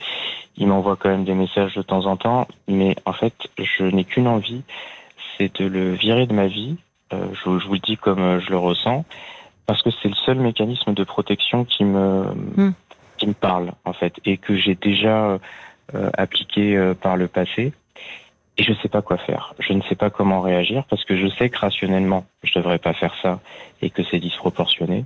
il 0.57 0.67
m'envoie 0.67 0.95
quand 0.95 1.09
même 1.09 1.25
des 1.25 1.33
messages 1.33 1.73
de 1.75 1.81
temps 1.81 2.05
en 2.05 2.15
temps, 2.15 2.47
mais 2.67 2.95
en 3.05 3.13
fait 3.13 3.33
je 3.57 3.83
n'ai 3.83 4.03
qu'une 4.03 4.27
envie, 4.27 4.61
c'est 5.37 5.59
de 5.59 5.65
le 5.65 5.93
virer 5.93 6.27
de 6.27 6.33
ma 6.33 6.47
vie. 6.47 6.77
Euh, 7.13 7.25
je, 7.33 7.59
je, 7.59 7.67
vous 7.67 7.73
le 7.73 7.79
dis 7.79 7.97
comme 7.97 8.39
je 8.39 8.49
le 8.51 8.57
ressens, 8.57 9.03
parce 9.65 9.81
que 9.81 9.89
c'est 10.01 10.09
le 10.09 10.15
seul 10.15 10.37
mécanisme 10.37 10.93
de 10.93 11.03
protection 11.03 11.65
qui 11.65 11.83
me 11.83 12.23
hmm. 12.55 12.73
qui 13.17 13.27
me 13.27 13.33
parle 13.33 13.71
en 13.83 13.93
fait. 13.93 14.13
Et 14.25 14.37
que 14.37 14.55
j'ai 14.55 14.75
déjà 14.75 15.39
euh, 15.95 16.09
appliqué 16.17 16.77
euh, 16.77 16.93
par 16.93 17.17
le 17.17 17.27
passé. 17.27 17.73
Et 18.57 18.63
je 18.63 18.71
ne 18.71 18.77
sais 18.77 18.89
pas 18.89 19.01
quoi 19.01 19.17
faire. 19.17 19.53
Je 19.59 19.73
ne 19.73 19.81
sais 19.83 19.95
pas 19.95 20.09
comment 20.09 20.41
réagir 20.41 20.83
parce 20.89 21.03
que 21.05 21.17
je 21.17 21.27
sais 21.37 21.49
que 21.49 21.57
rationnellement, 21.57 22.25
je 22.43 22.53
devrais 22.55 22.79
pas 22.79 22.93
faire 22.93 23.13
ça 23.21 23.39
et 23.81 23.89
que 23.89 24.03
c'est 24.09 24.19
disproportionné. 24.19 25.05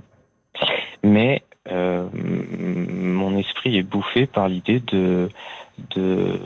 Mais 1.02 1.42
euh, 1.70 2.06
mon 2.12 3.36
esprit 3.36 3.76
est 3.78 3.82
bouffé 3.82 4.26
par 4.26 4.48
l'idée 4.48 4.80
de, 4.80 5.28
de, 5.94 6.40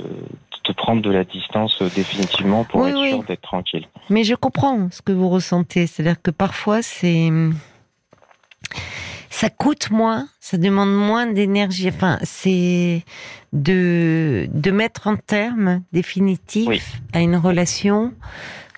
de 0.65 0.73
prendre 0.73 1.03
de 1.03 1.11
la 1.11 1.25
distance 1.25 1.83
définitivement 1.83 2.65
pour 2.65 2.87
être 2.87 3.05
sûr 3.05 3.25
d'être 3.25 3.43
tranquille. 3.43 3.87
Mais 4.09 4.25
je 4.25 4.35
comprends 4.35 4.91
ce 4.91 5.03
que 5.03 5.13
vous 5.13 5.29
ressentez. 5.29 5.87
C'est-à-dire 5.87 6.21
que 6.21 6.31
parfois, 6.31 6.83
c'est 6.83 7.31
ça 9.31 9.49
coûte 9.49 9.91
moins, 9.91 10.29
ça 10.41 10.59
demande 10.59 10.93
moins 10.93 11.27
d'énergie. 11.27 11.89
Enfin, 11.89 12.19
c'est 12.23 13.03
de, 13.53 14.49
de 14.53 14.71
mettre 14.71 15.07
en 15.07 15.17
terme 15.17 15.83
définitif 15.93 17.01
à 17.15 17.21
une 17.21 17.37
relation 17.37 18.13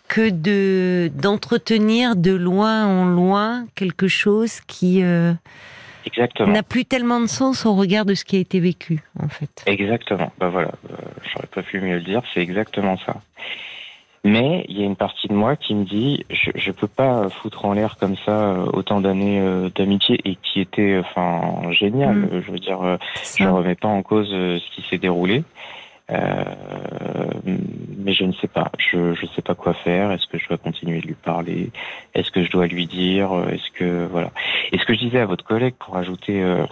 que 0.09 0.29
de 0.29 1.11
d'entretenir 1.15 2.17
de 2.17 2.33
loin 2.33 2.87
en 2.87 3.07
loin 3.07 3.67
quelque 3.75 4.09
chose 4.09 4.61
qui 4.67 5.03
euh, 5.03 5.33
n'a 6.47 6.63
plus 6.63 6.85
tellement 6.85 7.21
de 7.21 7.27
sens 7.27 7.65
au 7.65 7.75
regard 7.75 8.05
de 8.05 8.15
ce 8.15 8.25
qui 8.25 8.37
a 8.37 8.41
été 8.41 8.61
vécu, 8.61 9.01
en 9.19 9.29
fait. 9.29 9.65
Exactement. 9.67 10.31
Ben 10.39 10.51
voilà, 10.51 10.73
euh, 10.91 10.97
j'aurais 11.33 11.47
pas 11.47 11.63
pu 11.63 11.81
mieux 11.81 11.97
le 11.97 12.03
dire. 12.03 12.23
C'est 12.35 12.41
exactement 12.41 12.99
ça. 12.99 13.23
Mais 14.25 14.65
il 14.69 14.79
y 14.79 14.83
a 14.83 14.87
une 14.87 14.97
partie 14.97 15.27
de 15.27 15.35
moi 15.35 15.57
qui 15.57 15.75
me 15.75 15.85
dit, 15.85 16.25
je, 16.31 16.51
je 16.55 16.71
peux 16.71 16.87
pas 16.87 17.29
foutre 17.29 17.65
en 17.65 17.73
l'air 17.73 17.97
comme 17.99 18.17
ça 18.17 18.53
euh, 18.53 18.67
autant 18.73 19.01
d'années 19.01 19.41
euh, 19.41 19.69
d'amitié 19.75 20.21
et 20.25 20.37
qui 20.37 20.61
était, 20.61 20.99
enfin, 20.99 21.73
génial. 21.73 22.17
Mm. 22.17 22.43
Je 22.47 22.53
veux 22.53 22.61
dire, 22.61 22.99
je 23.37 23.49
remets 23.49 23.75
pas 23.75 23.89
en 23.89 24.03
cause 24.03 24.31
ce 24.31 24.75
qui 24.75 24.83
s'est 24.89 24.99
déroulé. 24.99 25.43
Euh, 26.11 26.45
mais 27.99 28.13
je 28.13 28.25
ne 28.25 28.33
sais 28.33 28.49
pas. 28.49 28.71
Je 28.79 28.99
ne 28.99 29.29
sais 29.35 29.43
pas 29.43 29.55
quoi 29.55 29.73
faire. 29.73 30.13
Est-ce 30.13 30.27
que 30.27 30.39
je 30.39 30.49
dois 30.49 30.59
continuer 30.59 31.01
de 31.01 31.07
lui 31.07 31.15
parler? 31.15 31.71
Est-ce 32.15 32.31
que 32.31 32.45
je 32.45 32.51
dois 32.51 32.67
lui 32.67 32.87
dire? 32.87 33.31
Est-ce 33.51 33.71
que 33.73 34.07
voilà 34.07 34.31
Et 34.73 34.79
ce 34.79 34.85
que 34.85 34.95
je 34.95 34.99
disais 34.99 35.21
à 35.21 35.27
votre 35.27 35.45
collègue 35.45 35.75
pour 35.79 35.97
ajouter 35.97 36.43
euh, 36.43 36.65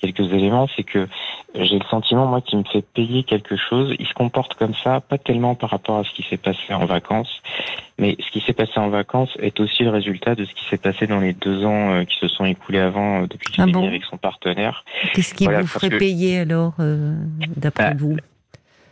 quelques 0.00 0.32
éléments, 0.32 0.68
c'est 0.76 0.82
que 0.82 1.06
j'ai 1.54 1.78
le 1.78 1.84
sentiment, 1.90 2.26
moi, 2.26 2.40
qu'il 2.40 2.58
me 2.58 2.64
fait 2.64 2.84
payer 2.94 3.24
quelque 3.24 3.56
chose. 3.56 3.94
Il 3.98 4.06
se 4.06 4.14
comporte 4.14 4.54
comme 4.54 4.74
ça, 4.82 5.00
pas 5.00 5.18
tellement 5.18 5.54
par 5.54 5.70
rapport 5.70 5.98
à 5.98 6.04
ce 6.04 6.10
qui 6.10 6.24
s'est 6.28 6.36
passé 6.36 6.72
en 6.72 6.86
vacances, 6.86 7.42
mais 7.98 8.16
ce 8.18 8.30
qui 8.30 8.40
s'est 8.40 8.52
passé 8.52 8.78
en 8.78 8.88
vacances 8.88 9.30
est 9.40 9.58
aussi 9.60 9.82
le 9.82 9.90
résultat 9.90 10.34
de 10.34 10.44
ce 10.44 10.52
qui 10.52 10.64
s'est 10.70 10.78
passé 10.78 11.06
dans 11.06 11.20
les 11.20 11.32
deux 11.32 11.64
ans 11.64 11.92
euh, 11.92 12.04
qui 12.04 12.16
se 12.18 12.28
sont 12.28 12.44
écoulés 12.44 12.78
avant, 12.78 13.22
euh, 13.22 13.26
depuis 13.26 13.52
qu'il 13.52 13.62
ah 13.62 13.66
est 13.66 13.86
avec 13.86 14.04
son 14.04 14.16
partenaire. 14.16 14.84
Qu'est-ce 15.12 15.34
qui 15.34 15.46
vous 15.46 15.66
ferait 15.66 15.90
payer 15.90 16.40
alors, 16.40 16.74
euh, 16.80 17.14
d'après 17.56 17.90
bah, 17.90 17.96
vous? 17.98 18.16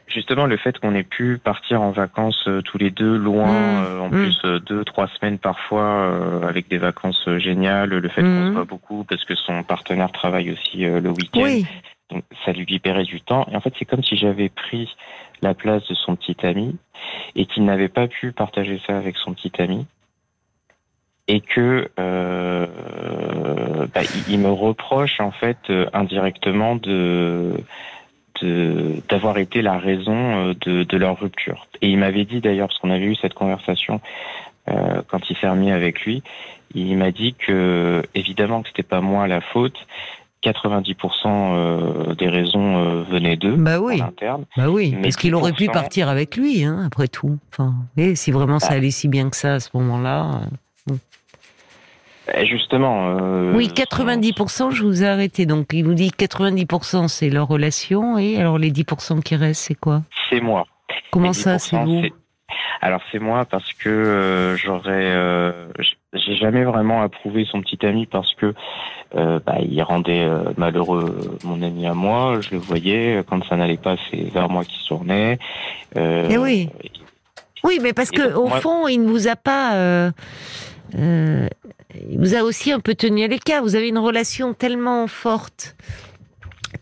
Justement, 0.08 0.46
le 0.46 0.56
fait 0.56 0.78
qu'on 0.78 0.94
ait 0.94 1.02
pu 1.02 1.38
partir 1.38 1.82
en 1.82 1.90
vacances 1.90 2.48
tous 2.64 2.78
les 2.78 2.90
deux, 2.90 3.16
loin, 3.16 3.82
mmh. 3.82 4.00
en 4.00 4.08
mmh. 4.08 4.10
plus 4.10 4.42
deux, 4.66 4.84
trois 4.84 5.08
semaines 5.08 5.38
parfois, 5.38 6.46
avec 6.48 6.68
des 6.68 6.78
vacances 6.78 7.28
géniales, 7.36 7.90
le 7.90 8.08
fait 8.08 8.22
qu'on 8.22 8.46
se 8.46 8.50
mmh. 8.50 8.52
voit 8.52 8.64
beaucoup 8.64 9.04
parce 9.04 9.24
que 9.24 9.34
son 9.34 9.62
partenaire 9.62 10.10
travaille 10.10 10.50
aussi 10.50 10.78
le 10.78 11.10
week-end. 11.10 11.42
Oui. 11.42 11.66
Donc 12.10 12.24
ça 12.44 12.52
lui 12.52 12.64
libérait 12.64 13.04
du 13.04 13.20
temps. 13.20 13.46
Et 13.50 13.56
en 13.56 13.60
fait, 13.60 13.74
c'est 13.78 13.84
comme 13.84 14.02
si 14.02 14.16
j'avais 14.16 14.48
pris 14.48 14.96
la 15.42 15.54
place 15.54 15.86
de 15.88 15.94
son 15.94 16.16
petit 16.16 16.36
ami 16.42 16.76
et 17.34 17.46
qu'il 17.46 17.64
n'avait 17.64 17.88
pas 17.88 18.08
pu 18.08 18.32
partager 18.32 18.80
ça 18.86 18.96
avec 18.96 19.16
son 19.16 19.34
petit 19.34 19.52
ami. 19.58 19.86
Et 21.30 21.40
que 21.40 21.90
euh, 21.98 22.66
bah, 23.94 24.00
il, 24.28 24.38
me 24.38 24.48
reproche 24.48 25.20
en 25.20 25.30
fait 25.30 25.58
euh, 25.68 25.86
indirectement 25.92 26.76
de 26.76 27.52
d'avoir 29.08 29.38
été 29.38 29.62
la 29.62 29.78
raison 29.78 30.48
euh, 30.48 30.54
de, 30.60 30.84
de, 30.84 30.96
leur 30.96 31.18
rupture. 31.18 31.66
Et 31.82 31.88
il 31.88 31.98
m'avait 31.98 32.24
dit 32.24 32.40
d'ailleurs, 32.40 32.68
parce 32.68 32.78
qu'on 32.78 32.90
avait 32.90 33.06
eu 33.06 33.16
cette 33.16 33.34
conversation 33.34 34.00
euh, 34.68 35.02
quand 35.08 35.30
il 35.30 35.36
s'est 35.36 35.48
remis 35.48 35.70
avec 35.70 36.00
lui, 36.02 36.22
il 36.74 36.96
m'a 36.96 37.10
dit 37.10 37.34
que 37.34 38.02
évidemment 38.14 38.62
que 38.62 38.68
c'était 38.68 38.82
pas 38.82 39.00
moi 39.00 39.26
la 39.26 39.40
faute, 39.40 39.76
90% 40.44 40.94
euh, 41.26 42.14
des 42.14 42.28
raisons 42.28 42.76
euh, 42.78 43.02
venaient 43.10 43.36
d'eux 43.36 43.56
bah 43.56 43.80
oui. 43.80 44.00
Bah 44.56 44.68
oui, 44.68 44.94
parce 45.02 45.16
qu'il 45.16 45.34
aurait 45.34 45.52
pu 45.52 45.66
partir 45.66 46.08
avec 46.08 46.36
lui, 46.36 46.64
hein, 46.64 46.82
après 46.86 47.08
tout. 47.08 47.38
Enfin, 47.52 47.74
et 47.96 48.14
si 48.14 48.30
vraiment 48.30 48.58
ça 48.58 48.70
bah. 48.70 48.74
allait 48.76 48.90
si 48.90 49.08
bien 49.08 49.30
que 49.30 49.36
ça 49.36 49.54
à 49.54 49.60
ce 49.60 49.70
moment-là. 49.74 50.42
Euh, 52.28 52.32
bah, 52.32 52.44
justement. 52.44 53.16
oui, 53.54 53.68
90%, 53.68 54.70
je 54.70 54.82
vous 54.82 55.02
ai 55.02 55.08
arrêté. 55.08 55.46
Donc, 55.46 55.68
il 55.72 55.84
nous 55.84 55.94
dit 55.94 56.10
90% 56.10 57.08
c'est 57.08 57.30
leur 57.30 57.48
relation, 57.48 58.18
et 58.18 58.36
alors 58.38 58.58
les 58.58 58.70
10% 58.70 59.22
qui 59.22 59.36
restent, 59.36 59.62
c'est 59.62 59.74
quoi? 59.74 60.02
C'est 60.30 60.40
moi. 60.40 60.66
Comment 61.10 61.32
ça, 61.32 61.58
c'est 61.58 61.76
vous? 61.76 62.02
alors 62.80 63.00
c'est 63.10 63.18
moi 63.18 63.44
parce 63.44 63.72
que 63.72 63.88
euh, 63.88 64.56
j'aurais, 64.56 64.90
euh, 64.90 65.68
j'ai 66.12 66.36
jamais 66.36 66.64
vraiment 66.64 67.02
approuvé 67.02 67.44
son 67.50 67.60
petit 67.60 67.84
ami 67.84 68.06
parce 68.06 68.34
que 68.34 68.54
euh, 69.16 69.40
bah, 69.44 69.56
il 69.60 69.80
rendait 69.82 70.26
malheureux 70.56 71.38
mon 71.44 71.62
ami 71.62 71.86
à 71.86 71.94
moi. 71.94 72.40
Je 72.40 72.50
le 72.52 72.58
voyais 72.58 73.22
quand 73.28 73.44
ça 73.48 73.56
n'allait 73.56 73.76
pas, 73.76 73.96
c'est 74.10 74.30
vers 74.32 74.48
moi 74.48 74.64
qui 74.64 74.78
se 74.78 74.88
tournait. 74.88 75.38
Eh 75.96 76.38
oui. 76.38 76.68
Oui, 77.64 77.80
mais 77.82 77.92
parce 77.92 78.10
que 78.10 78.34
au 78.34 78.48
fond, 78.48 78.86
il 78.86 79.02
ne 79.02 79.08
vous 79.08 79.28
a 79.28 79.36
pas. 79.36 80.10
Il 81.94 82.18
vous 82.18 82.34
a 82.34 82.42
aussi 82.42 82.72
un 82.72 82.80
peu 82.80 82.94
tenu 82.94 83.24
à 83.24 83.28
l'écart. 83.28 83.62
Vous 83.62 83.76
avez 83.76 83.88
une 83.88 83.98
relation 83.98 84.54
tellement 84.54 85.06
forte 85.06 85.76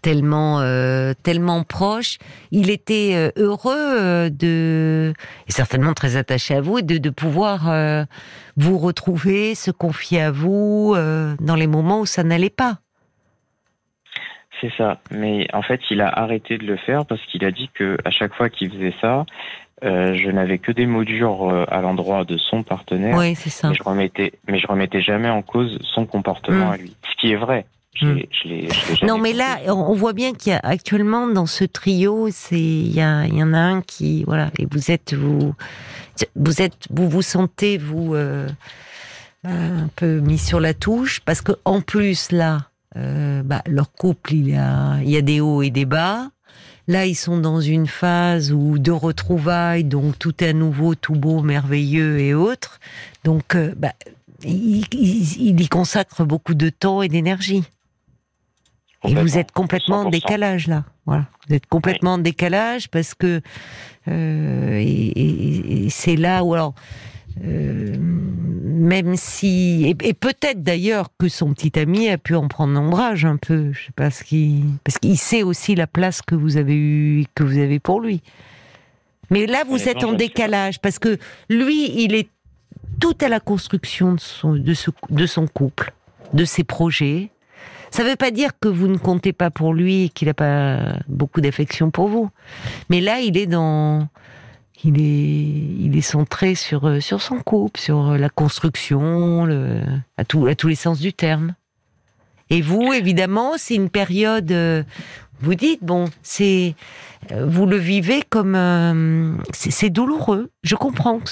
tellement 0.02 0.60
euh, 0.60 1.14
tellement 1.22 1.62
proche. 1.64 2.18
Il 2.50 2.70
était 2.70 3.12
euh, 3.14 3.30
heureux 3.36 3.74
euh, 3.76 4.30
de 4.30 5.12
et 5.48 5.52
certainement 5.52 5.94
très 5.94 6.16
attaché 6.16 6.54
à 6.54 6.60
vous 6.60 6.80
de 6.82 7.10
pouvoir 7.10 8.06
vous 8.56 8.78
retrouver, 8.78 9.54
se 9.54 9.70
confier 9.70 10.22
à 10.22 10.30
vous 10.30 10.94
dans 11.40 11.54
les 11.56 11.66
moments 11.66 12.00
où 12.00 12.06
ça 12.06 12.22
n'allait 12.22 12.50
pas. 12.50 12.78
C'est 14.60 14.72
ça. 14.76 15.00
Mais 15.10 15.46
en 15.52 15.62
fait, 15.62 15.80
il 15.90 16.00
a 16.00 16.08
arrêté 16.08 16.56
de 16.56 16.66
le 16.66 16.76
faire 16.76 17.04
parce 17.04 17.20
qu'il 17.26 17.44
a 17.44 17.50
dit 17.50 17.70
que 17.74 17.98
à 18.04 18.10
chaque 18.10 18.34
fois 18.34 18.48
qu'il 18.48 18.70
faisait 18.70 18.94
ça, 19.00 19.26
je 19.82 20.30
n'avais 20.30 20.58
que 20.58 20.72
des 20.72 20.86
mots 20.86 21.04
durs 21.04 21.66
à 21.68 21.80
l'endroit 21.80 22.24
de 22.24 22.36
son 22.38 22.62
partenaire. 22.62 23.16
Oui, 23.16 23.34
c'est 23.34 23.50
ça. 23.50 23.68
Mais 23.68 23.74
je 23.74 23.82
remettais, 23.82 24.32
mais 24.48 24.58
je 24.58 24.66
remettais 24.66 25.00
jamais 25.00 25.28
en 25.28 25.42
cause 25.42 25.78
son 25.82 26.06
comportement 26.06 26.68
mmh. 26.68 26.72
à 26.72 26.76
lui. 26.76 26.96
Ce 27.10 27.20
qui 27.20 27.32
est 27.32 27.36
vrai. 27.36 27.66
Hmm. 28.02 28.18
non, 29.02 29.18
mais 29.18 29.32
là, 29.32 29.58
on 29.68 29.94
voit 29.94 30.12
bien 30.12 30.34
qu'il 30.34 30.52
y 30.52 30.54
a 30.54 30.60
actuellement 30.62 31.26
dans 31.26 31.46
ce 31.46 31.64
trio, 31.64 32.28
c'est 32.30 32.60
il 32.60 32.94
y, 32.94 33.00
a, 33.00 33.26
y 33.26 33.42
en 33.42 33.54
a 33.54 33.58
un 33.58 33.80
qui 33.80 34.24
voilà, 34.24 34.50
et 34.58 34.66
vous 34.70 34.90
êtes 34.90 35.14
vous 35.14 35.54
vous 36.34 36.62
êtes 36.62 36.86
vous 36.90 37.08
vous 37.08 37.22
sentez 37.22 37.78
vous 37.78 38.14
euh, 38.14 38.46
un 39.44 39.88
peu 39.96 40.20
mis 40.20 40.38
sur 40.38 40.60
la 40.60 40.74
touche 40.74 41.20
parce 41.20 41.40
que 41.40 41.52
en 41.64 41.80
plus 41.80 42.32
là, 42.32 42.68
euh, 42.96 43.42
bah, 43.42 43.62
leur 43.66 43.90
couple 43.92 44.34
il 44.34 44.50
y 44.50 44.56
a 44.56 44.98
il 45.02 45.10
y 45.10 45.16
a 45.16 45.22
des 45.22 45.40
hauts 45.40 45.62
et 45.62 45.70
des 45.70 45.86
bas. 45.86 46.28
Là, 46.88 47.06
ils 47.06 47.16
sont 47.16 47.38
dans 47.38 47.60
une 47.60 47.86
phase 47.86 48.52
où 48.52 48.78
de 48.78 48.92
retrouvailles, 48.92 49.84
donc 49.84 50.18
tout 50.18 50.44
est 50.44 50.48
à 50.48 50.52
nouveau, 50.52 50.94
tout 50.94 51.14
beau, 51.14 51.42
merveilleux 51.42 52.20
et 52.20 52.32
autres. 52.32 52.78
Donc, 53.24 53.56
euh, 53.56 53.74
bah, 53.76 53.92
il, 54.44 54.84
il, 54.92 55.60
y 55.60 55.68
consacre 55.68 56.24
beaucoup 56.24 56.54
de 56.54 56.68
temps 56.68 57.02
et 57.02 57.08
d'énergie. 57.08 57.64
Et 59.04 59.14
vous 59.14 59.38
êtes 59.38 59.52
complètement 59.52 60.02
en 60.02 60.10
décalage 60.10 60.66
là. 60.66 60.84
Voilà, 61.06 61.26
vous 61.48 61.54
êtes 61.54 61.66
complètement 61.66 62.14
en 62.14 62.18
décalage 62.18 62.88
parce 62.88 63.14
que 63.14 63.40
euh, 64.08 64.82
et, 64.84 65.88
c'est 65.90 66.16
là 66.16 66.42
où 66.42 66.54
alors 66.54 66.74
euh, 67.44 67.96
même 67.98 69.16
si 69.16 69.94
et, 70.00 70.14
peut-être 70.14 70.62
d'ailleurs 70.62 71.10
que 71.18 71.28
son 71.28 71.52
petit 71.52 71.78
ami 71.78 72.08
a 72.08 72.18
pu 72.18 72.34
en 72.34 72.48
prendre 72.48 72.78
ombrage 72.80 73.24
un 73.24 73.36
peu, 73.36 73.72
je 73.72 73.86
sais 73.86 73.92
pas 73.94 74.10
ce 74.10 74.24
qui 74.24 74.64
parce 74.84 74.98
qu'il 74.98 75.18
sait 75.18 75.42
aussi 75.42 75.74
la 75.74 75.86
place 75.86 76.22
que 76.22 76.34
vous 76.34 76.56
avez 76.56 76.74
eu 76.74 77.24
que 77.34 77.42
vous 77.42 77.58
avez 77.58 77.78
pour 77.78 78.00
lui. 78.00 78.22
Mais 79.30 79.46
là 79.46 79.64
vous 79.68 79.88
êtes 79.88 80.04
en 80.04 80.12
décalage 80.12 80.80
parce 80.80 80.98
que 80.98 81.18
lui 81.50 82.02
il 82.02 82.14
est 82.14 82.28
tout 83.00 83.16
à 83.20 83.28
la 83.28 83.40
construction 83.40 84.14
de 84.14 84.20
son 84.20 84.54
de, 84.54 84.74
de 85.10 85.26
son 85.26 85.46
couple, 85.46 85.92
de 86.32 86.44
ses 86.44 86.64
projets 86.64 87.30
ça 87.90 88.04
ne 88.04 88.10
veut 88.10 88.16
pas 88.16 88.30
dire 88.30 88.50
que 88.60 88.68
vous 88.68 88.88
ne 88.88 88.98
comptez 88.98 89.32
pas 89.32 89.50
pour 89.50 89.72
lui 89.72 90.04
et 90.04 90.08
qu'il 90.08 90.28
n'a 90.28 90.34
pas 90.34 90.96
beaucoup 91.08 91.40
d'affection 91.40 91.90
pour 91.90 92.08
vous. 92.08 92.28
Mais 92.90 93.00
là, 93.00 93.20
il 93.20 93.38
est 93.38 93.46
dans, 93.46 94.08
il 94.86 95.00
est, 95.00 95.84
il 95.84 95.96
est 95.96 96.02
centré 96.02 96.54
sur 96.54 96.86
euh, 96.86 97.00
sur 97.00 97.20
son 97.20 97.40
couple, 97.40 97.80
sur 97.80 98.16
la 98.16 98.28
construction, 98.28 99.46
à, 100.16 100.24
tout, 100.24 100.46
à 100.46 100.54
tous 100.54 100.68
les 100.68 100.74
sens 100.74 101.00
du 101.00 101.12
terme. 101.12 101.54
Et 102.50 102.62
vous, 102.62 102.92
évidemment, 102.92 103.54
c'est 103.56 103.74
une 103.74 103.90
période. 103.90 104.52
Euh, 104.52 104.82
vous 105.40 105.54
dites 105.54 105.84
bon, 105.84 106.06
c'est 106.22 106.74
euh, 107.32 107.44
vous 107.46 107.66
le 107.66 107.76
vivez 107.76 108.22
comme 108.28 108.54
euh, 108.54 109.34
c'est 109.52 109.90
douloureux. 109.90 110.50
Je 110.62 110.76
comprends 110.76 111.18
que 111.18 111.28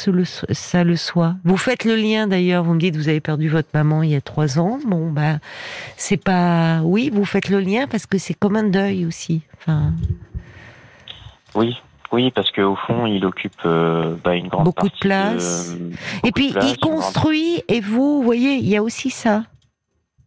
ça 0.52 0.84
le 0.84 0.96
soit. 0.96 1.36
Vous 1.44 1.56
faites 1.56 1.84
le 1.84 1.96
lien 1.96 2.26
d'ailleurs. 2.26 2.64
Vous 2.64 2.74
me 2.74 2.80
dites 2.80 2.96
vous 2.96 3.08
avez 3.08 3.20
perdu 3.20 3.48
votre 3.48 3.68
maman 3.72 4.02
il 4.02 4.10
y 4.10 4.16
a 4.16 4.20
trois 4.20 4.58
ans. 4.58 4.78
Bon 4.86 5.10
bah 5.10 5.38
c'est 5.96 6.22
pas 6.22 6.80
oui. 6.82 7.10
Vous 7.12 7.24
faites 7.24 7.48
le 7.48 7.60
lien 7.60 7.86
parce 7.86 8.06
que 8.06 8.18
c'est 8.18 8.34
comme 8.34 8.56
un 8.56 8.64
deuil 8.64 9.06
aussi. 9.06 9.42
Enfin. 9.56 9.92
Oui. 11.54 11.74
Oui, 12.14 12.30
parce 12.30 12.52
qu'au 12.52 12.76
fond, 12.76 13.06
il 13.06 13.26
occupe 13.26 13.60
euh, 13.66 14.14
bah, 14.22 14.36
une 14.36 14.46
grande 14.46 14.66
beaucoup 14.66 14.88
de 14.88 14.98
place. 15.00 15.74
et 16.22 16.30
puis 16.30 16.54
il 16.62 16.78
construit. 16.78 17.64
Et 17.66 17.80
vous, 17.80 18.18
vous 18.18 18.22
voyez, 18.22 18.54
il 18.54 18.68
y 18.68 18.76
a 18.76 18.84
aussi 18.84 19.10
ça. 19.10 19.42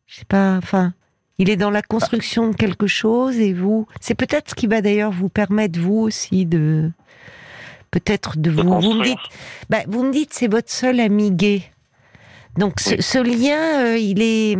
Je 0.05 0.17
sais 0.17 0.25
pas. 0.25 0.57
Enfin. 0.57 0.93
Il 1.39 1.49
est 1.49 1.55
dans 1.55 1.69
la 1.69 1.83
construction 1.83 2.49
de 2.49 2.55
quelque 2.55 2.87
chose 2.87 3.37
et 3.39 3.53
vous, 3.53 3.87
c'est 4.01 4.15
peut-être 4.15 4.49
ce 4.49 4.55
qui 4.55 4.65
va 4.65 4.81
d'ailleurs 4.81 5.11
vous 5.11 5.29
permettre 5.29 5.79
vous 5.79 5.99
aussi 5.99 6.47
de 6.47 6.91
peut-être 7.91 8.39
de, 8.39 8.49
vous. 8.49 8.63
Vous 8.63 8.93
me 8.95 9.03
dites, 9.03 9.19
bah, 9.69 9.81
vous 9.87 10.03
me 10.03 10.11
dites, 10.11 10.33
c'est 10.33 10.51
votre 10.51 10.71
seul 10.71 10.99
ami 10.99 11.31
gay. 11.31 11.61
Donc 12.57 12.79
ce, 12.79 13.19
lien, 13.19 13.85
euh, 13.85 13.97
il 13.97 14.21
est 14.23 14.57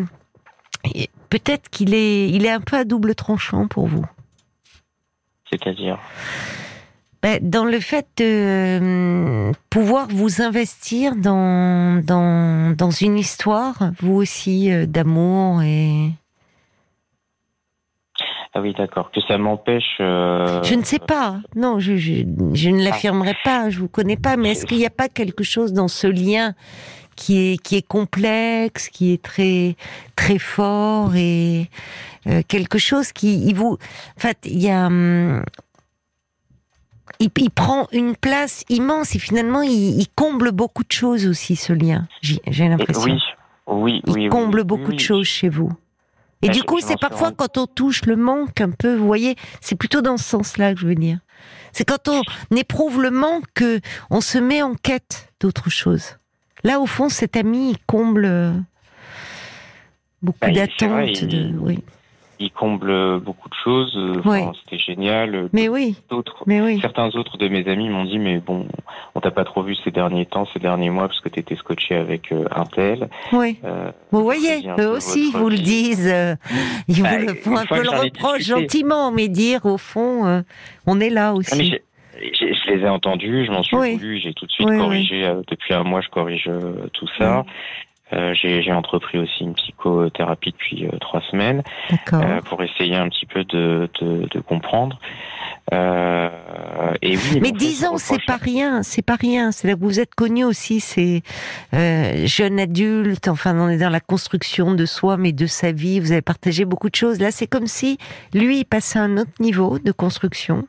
peut-être 1.30 1.68
qu'il 1.72 1.96
est, 1.96 2.30
il 2.30 2.46
est 2.46 2.52
un 2.52 2.62
peu 2.62 2.78
à 2.78 2.86
double 2.86 3.16
tranchant 3.16 3.68
pour 3.68 3.88
vous. 3.88 4.06
C'est-à-dire? 5.50 5.98
Dans 7.42 7.66
le 7.66 7.80
fait 7.80 8.08
de 8.18 8.24
euh, 8.24 9.52
pouvoir 9.70 10.08
vous 10.10 10.42
investir 10.42 11.16
dans, 11.16 12.02
dans, 12.04 12.76
dans 12.76 12.92
une 12.92 13.18
histoire, 13.18 13.92
vous 14.00 14.16
aussi, 14.16 14.72
euh, 14.72 14.86
d'amour 14.86 15.62
et 15.62 16.12
ah 18.54 18.62
oui, 18.62 18.74
d'accord. 18.76 19.12
Que 19.12 19.22
ça 19.22 19.38
m'empêche. 19.38 19.98
Euh, 20.00 20.64
je 20.64 20.74
ne 20.74 20.84
sais 20.84 20.98
pas. 20.98 21.36
Non, 21.56 21.78
je, 21.78 21.96
je, 21.96 22.70
ne 22.70 22.84
l'affirmerai 22.84 23.36
pas. 23.44 23.70
Je 23.70 23.78
vous 23.78 23.88
connais 23.88 24.18
pas. 24.18 24.36
Mais 24.36 24.54
est-ce 24.54 24.66
qu'il 24.66 24.80
n'y 24.80 24.86
a 24.88 24.90
pas 24.90 25.10
quelque 25.10 25.44
chose 25.44 25.74
dans 25.74 25.88
ce 25.88 26.08
lien 26.08 26.56
qui 27.16 27.54
est 27.54 27.62
qui 27.62 27.76
est 27.76 27.88
complexe, 27.88 28.90
qui 28.90 29.14
est 29.14 29.22
très 29.22 29.76
très 30.16 30.40
fort 30.40 31.16
et 31.16 31.70
euh, 32.28 32.42
quelque 32.48 32.80
chose 32.80 33.12
qui 33.12 33.48
il 33.48 33.54
vous. 33.54 33.78
En 34.18 34.20
fait, 34.20 34.38
il 34.46 34.60
y 34.60 34.70
a. 34.70 34.88
Hum, 34.88 35.44
il, 37.20 37.50
prend 37.50 37.88
une 37.92 38.16
place 38.16 38.64
immense 38.70 39.16
et 39.16 39.20
finalement 39.20 39.62
il, 39.62 40.06
comble 40.16 40.52
beaucoup 40.52 40.84
de 40.84 40.92
choses 40.92 41.28
aussi 41.28 41.56
ce 41.56 41.74
lien. 41.74 42.08
J'ai 42.22 42.68
l'impression. 42.68 43.04
Oui, 43.04 43.22
oui, 43.68 44.02
oui. 44.08 44.24
Il 44.24 44.30
comble 44.30 44.64
beaucoup 44.64 44.94
de 44.94 45.00
choses 45.00 45.28
chez 45.28 45.50
vous. 45.50 45.72
Et 46.42 46.48
bah, 46.48 46.54
du 46.54 46.64
coup, 46.64 46.80
c'est 46.80 47.00
parfois 47.00 47.32
quand 47.32 47.58
on 47.58 47.66
touche 47.66 48.06
le 48.06 48.16
manque 48.16 48.62
un 48.62 48.70
peu, 48.70 48.96
vous 48.96 49.08
voyez, 49.08 49.36
c'est 49.60 49.76
plutôt 49.76 50.02
dans 50.02 50.18
ce 50.18 50.24
sens-là 50.26 50.74
que 50.74 50.80
je 50.80 50.88
veux 50.88 50.96
dire. 50.96 51.20
C'est 51.72 51.86
quand 51.86 52.08
on 52.08 52.22
éprouve 52.56 53.02
le 53.02 53.12
manque 53.12 53.46
que 53.54 53.80
on 54.10 54.22
se 54.22 54.38
met 54.38 54.62
en 54.62 54.76
quête 54.76 55.34
d'autre 55.40 55.70
chose. 55.70 56.18
Là, 56.64 56.80
au 56.80 56.86
fond, 56.86 57.10
cet 57.10 57.36
ami 57.36 57.72
il 57.72 57.78
comble 57.86 58.26
euh, 58.26 58.52
beaucoup 60.22 60.38
bah, 60.42 60.52
d'attentes. 60.52 61.24
De... 61.24 61.54
Oui 61.60 61.84
il 62.40 62.52
comble 62.52 63.20
beaucoup 63.20 63.50
de 63.50 63.56
choses. 63.64 63.94
Euh, 63.96 64.52
c'était 64.64 64.78
génial. 64.78 65.50
Mais 65.54 65.70
oui. 65.70 65.96
D'autres, 66.10 66.44
certains 66.82 67.08
autres 67.16 67.38
de 67.38 67.48
mes 67.48 67.68
amis 67.68 67.90
m'ont 67.90 68.06
dit 68.06 68.20
mais 68.20 68.38
bon, 68.40 68.68
on 69.16 69.20
t'a 69.20 69.32
pas 69.32 69.44
trop 69.44 69.64
vu 69.64 69.76
ces 69.84 69.92
derniers 69.92 70.26
temps, 70.26 70.48
ces 70.54 70.60
derniers 70.60 70.90
mois 70.90 71.08
parce 71.08 71.20
que 71.20 71.30
tu 71.30 71.40
étais 71.40 71.56
scotché 71.56 71.96
avec 71.96 72.32
euh, 72.32 72.46
un 72.56 72.66
tel. 72.66 73.10
Oui. 73.32 73.58
Euh, 73.64 73.92
vous 74.12 74.24
voyez, 74.24 74.68
eux 74.80 74.90
aussi 74.90 75.32
vous 75.32 75.50
le 75.50 75.58
disent. 75.58 76.14
ils 76.88 77.02
bah, 77.02 77.18
vous 77.18 77.28
le 77.28 77.34
font 77.36 77.58
un 77.58 77.66
peu 77.66 77.82
le 77.82 77.90
reproche 77.90 78.44
gentiment, 78.44 79.12
mais 79.12 79.28
dire 79.28 79.66
au 79.66 79.78
fond, 79.78 80.44
on 80.86 81.00
est 81.00 81.10
là 81.10 81.30
ah, 81.30 81.34
aussi. 81.34 81.80
je 82.14 82.72
les 82.72 82.82
ai 82.84 82.90
entendus, 82.90 83.46
je 83.46 83.52
m'en 83.52 83.64
suis 83.64 83.76
voulu, 83.76 84.20
j'ai 84.20 84.34
tout 84.34 84.46
de 84.46 84.52
suite 84.52 84.68
corrigé. 84.68 85.34
depuis 85.48 85.74
un 85.74 85.84
mois, 85.84 86.02
je 86.02 86.10
corrige 86.10 86.50
tout 86.94 87.08
ça. 87.18 87.46
Euh, 88.14 88.34
j'ai 88.34 88.72
entrepris 88.72 89.18
aussi 89.18 89.44
une 89.44 89.54
psychothérapie 89.54 90.52
depuis 90.52 90.86
euh, 90.86 90.98
trois 91.00 91.22
semaines 91.30 91.62
euh, 92.14 92.42
pour 92.42 92.64
essayer 92.64 92.96
un 92.96 93.10
petit 93.10 93.26
peu 93.26 93.44
de, 93.44 93.90
de, 94.00 94.28
de 94.32 94.40
comprendre. 94.40 94.98
Et 95.74 97.18
oui, 97.18 97.40
Mais 97.42 97.52
dix 97.52 97.84
ans, 97.84 97.98
c'est 97.98 98.24
pas 98.26 98.38
rien, 98.38 98.82
c'est 98.84 99.02
pas 99.02 99.18
rien. 99.18 99.52
C'est 99.52 99.68
là 99.68 99.76
que 99.76 99.82
vous 99.82 100.00
êtes 100.00 100.16
connu 100.16 100.46
aussi, 100.46 100.80
c'est 100.80 101.22
jeune 101.74 102.60
adulte. 102.60 103.28
Enfin, 103.28 103.60
on 103.60 103.68
est 103.68 103.78
dans 103.78 103.90
la 103.90 104.00
construction 104.00 104.74
de 104.74 104.86
soi, 104.86 105.18
mais 105.18 105.34
de 105.34 105.46
sa 105.46 105.74
vie. 105.74 106.00
Vous 106.00 106.14
avez 106.14 106.22
partagé 106.22 106.64
beaucoup 106.64 106.90
de 106.90 106.96
choses. 106.96 107.20
Là, 107.20 107.32
c'est 107.32 107.48
comme 107.48 107.68
si 107.68 107.98
lui 108.34 108.60
il 108.60 108.66
passait 108.66 109.00
à 109.00 109.04
un 109.04 109.18
autre 109.18 109.32
niveau 109.42 109.78
de 109.78 109.92
construction. 109.92 110.66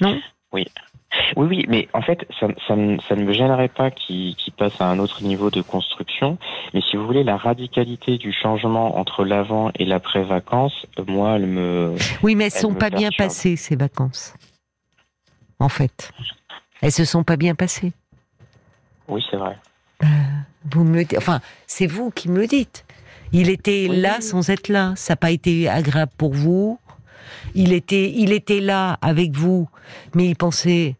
Non? 0.00 0.20
Oui. 0.52 0.66
Oui, 1.36 1.46
oui, 1.48 1.64
mais 1.68 1.88
en 1.92 2.02
fait, 2.02 2.26
ça, 2.38 2.48
ça, 2.66 2.74
ça 3.08 3.16
ne 3.16 3.24
me 3.24 3.32
gênerait 3.32 3.68
pas 3.68 3.90
qu'il 3.90 4.36
passe 4.56 4.80
à 4.80 4.86
un 4.86 4.98
autre 4.98 5.22
niveau 5.22 5.50
de 5.50 5.62
construction. 5.62 6.38
Mais 6.72 6.80
si 6.80 6.96
vous 6.96 7.06
voulez, 7.06 7.24
la 7.24 7.36
radicalité 7.36 8.18
du 8.18 8.32
changement 8.32 8.98
entre 8.98 9.24
l'avant 9.24 9.70
et 9.78 9.84
l'après-vacances, 9.84 10.86
moi, 11.06 11.36
elle 11.36 11.46
me. 11.46 11.94
Oui, 12.22 12.34
mais 12.34 12.44
elles 12.44 12.52
ne 12.54 12.58
sont 12.58 12.74
pas 12.74 12.90
bien 12.90 13.10
passées, 13.16 13.56
ces 13.56 13.76
vacances. 13.76 14.34
En 15.58 15.68
fait. 15.68 16.12
Elles 16.82 16.92
se 16.92 17.04
sont 17.04 17.24
pas 17.24 17.36
bien 17.36 17.54
passées. 17.54 17.92
Oui, 19.08 19.24
c'est 19.30 19.36
vrai. 19.36 19.56
Euh, 20.02 20.06
vous 20.70 20.84
me 20.84 21.04
Enfin, 21.16 21.40
c'est 21.66 21.86
vous 21.86 22.10
qui 22.10 22.28
me 22.28 22.40
le 22.40 22.46
dites. 22.46 22.84
Il 23.32 23.48
était 23.48 23.88
là 23.88 24.20
sans 24.20 24.50
être 24.50 24.68
là. 24.68 24.92
Ça 24.96 25.12
n'a 25.12 25.16
pas 25.16 25.30
été 25.30 25.68
agréable 25.68 26.12
pour 26.16 26.34
vous. 26.34 26.78
Il 27.54 27.72
était, 27.72 28.10
il 28.10 28.32
était 28.32 28.60
là 28.60 28.98
avec 29.00 29.32
vous, 29.32 29.68
mais 30.14 30.26
il 30.26 30.36
pensait 30.36 30.96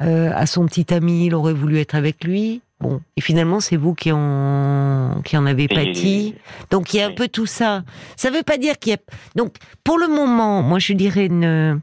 euh, 0.00 0.30
à 0.34 0.46
son 0.46 0.66
petit 0.66 0.92
ami, 0.92 1.26
il 1.26 1.34
aurait 1.34 1.52
voulu 1.52 1.78
être 1.78 1.94
avec 1.94 2.24
lui. 2.24 2.62
Bon, 2.80 3.00
et 3.16 3.20
finalement, 3.20 3.60
c'est 3.60 3.76
vous 3.76 3.94
qui 3.94 4.10
en, 4.10 5.20
qui 5.24 5.36
en 5.36 5.46
avez 5.46 5.68
pâti. 5.68 6.34
Donc, 6.70 6.92
il 6.92 6.96
y 6.96 7.00
a 7.00 7.06
un 7.06 7.12
peu 7.12 7.28
tout 7.28 7.46
ça. 7.46 7.84
Ça 8.16 8.30
ne 8.30 8.36
veut 8.36 8.42
pas 8.42 8.58
dire 8.58 8.78
qu'il 8.78 8.90
y 8.90 8.94
a. 8.94 8.98
Donc, 9.36 9.54
pour 9.84 9.98
le 9.98 10.08
moment, 10.08 10.62
moi, 10.62 10.80
je 10.80 10.92
dirais, 10.92 11.28
ne... 11.28 11.78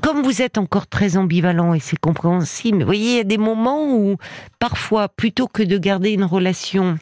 comme 0.00 0.22
vous 0.22 0.40
êtes 0.40 0.58
encore 0.58 0.86
très 0.86 1.16
ambivalent 1.16 1.74
et 1.74 1.80
c'est 1.80 1.98
compréhensible, 1.98 2.78
vous 2.80 2.86
voyez, 2.86 3.10
il 3.12 3.16
y 3.16 3.20
a 3.20 3.24
des 3.24 3.38
moments 3.38 3.96
où, 3.96 4.16
parfois, 4.60 5.08
plutôt 5.08 5.48
que 5.48 5.64
de 5.64 5.76
garder 5.76 6.10
une 6.10 6.24
relation 6.24 6.98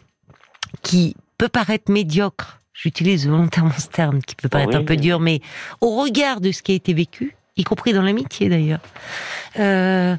qui 0.81 1.15
peut 1.37 1.49
paraître 1.49 1.93
médiocre, 1.93 2.61
j'utilise 2.73 3.29
volontairement 3.29 3.77
ce 3.77 3.89
terme 3.89 4.23
qui 4.23 4.35
peut 4.35 4.49
paraître 4.49 4.77
un 4.77 4.85
peu 4.85 4.97
dur, 4.97 5.21
mais 5.21 5.41
au 5.83 6.01
regard 6.01 6.41
de 6.41 6.53
ce 6.53 6.63
qui 6.63 6.73
a 6.73 6.75
été 6.75 6.95
vécu, 6.95 7.37
y 7.57 7.65
compris 7.65 7.93
dans 7.93 8.03
l'amitié 8.03 8.49
d'ailleurs. 8.49 8.81
Euh, 9.59 10.17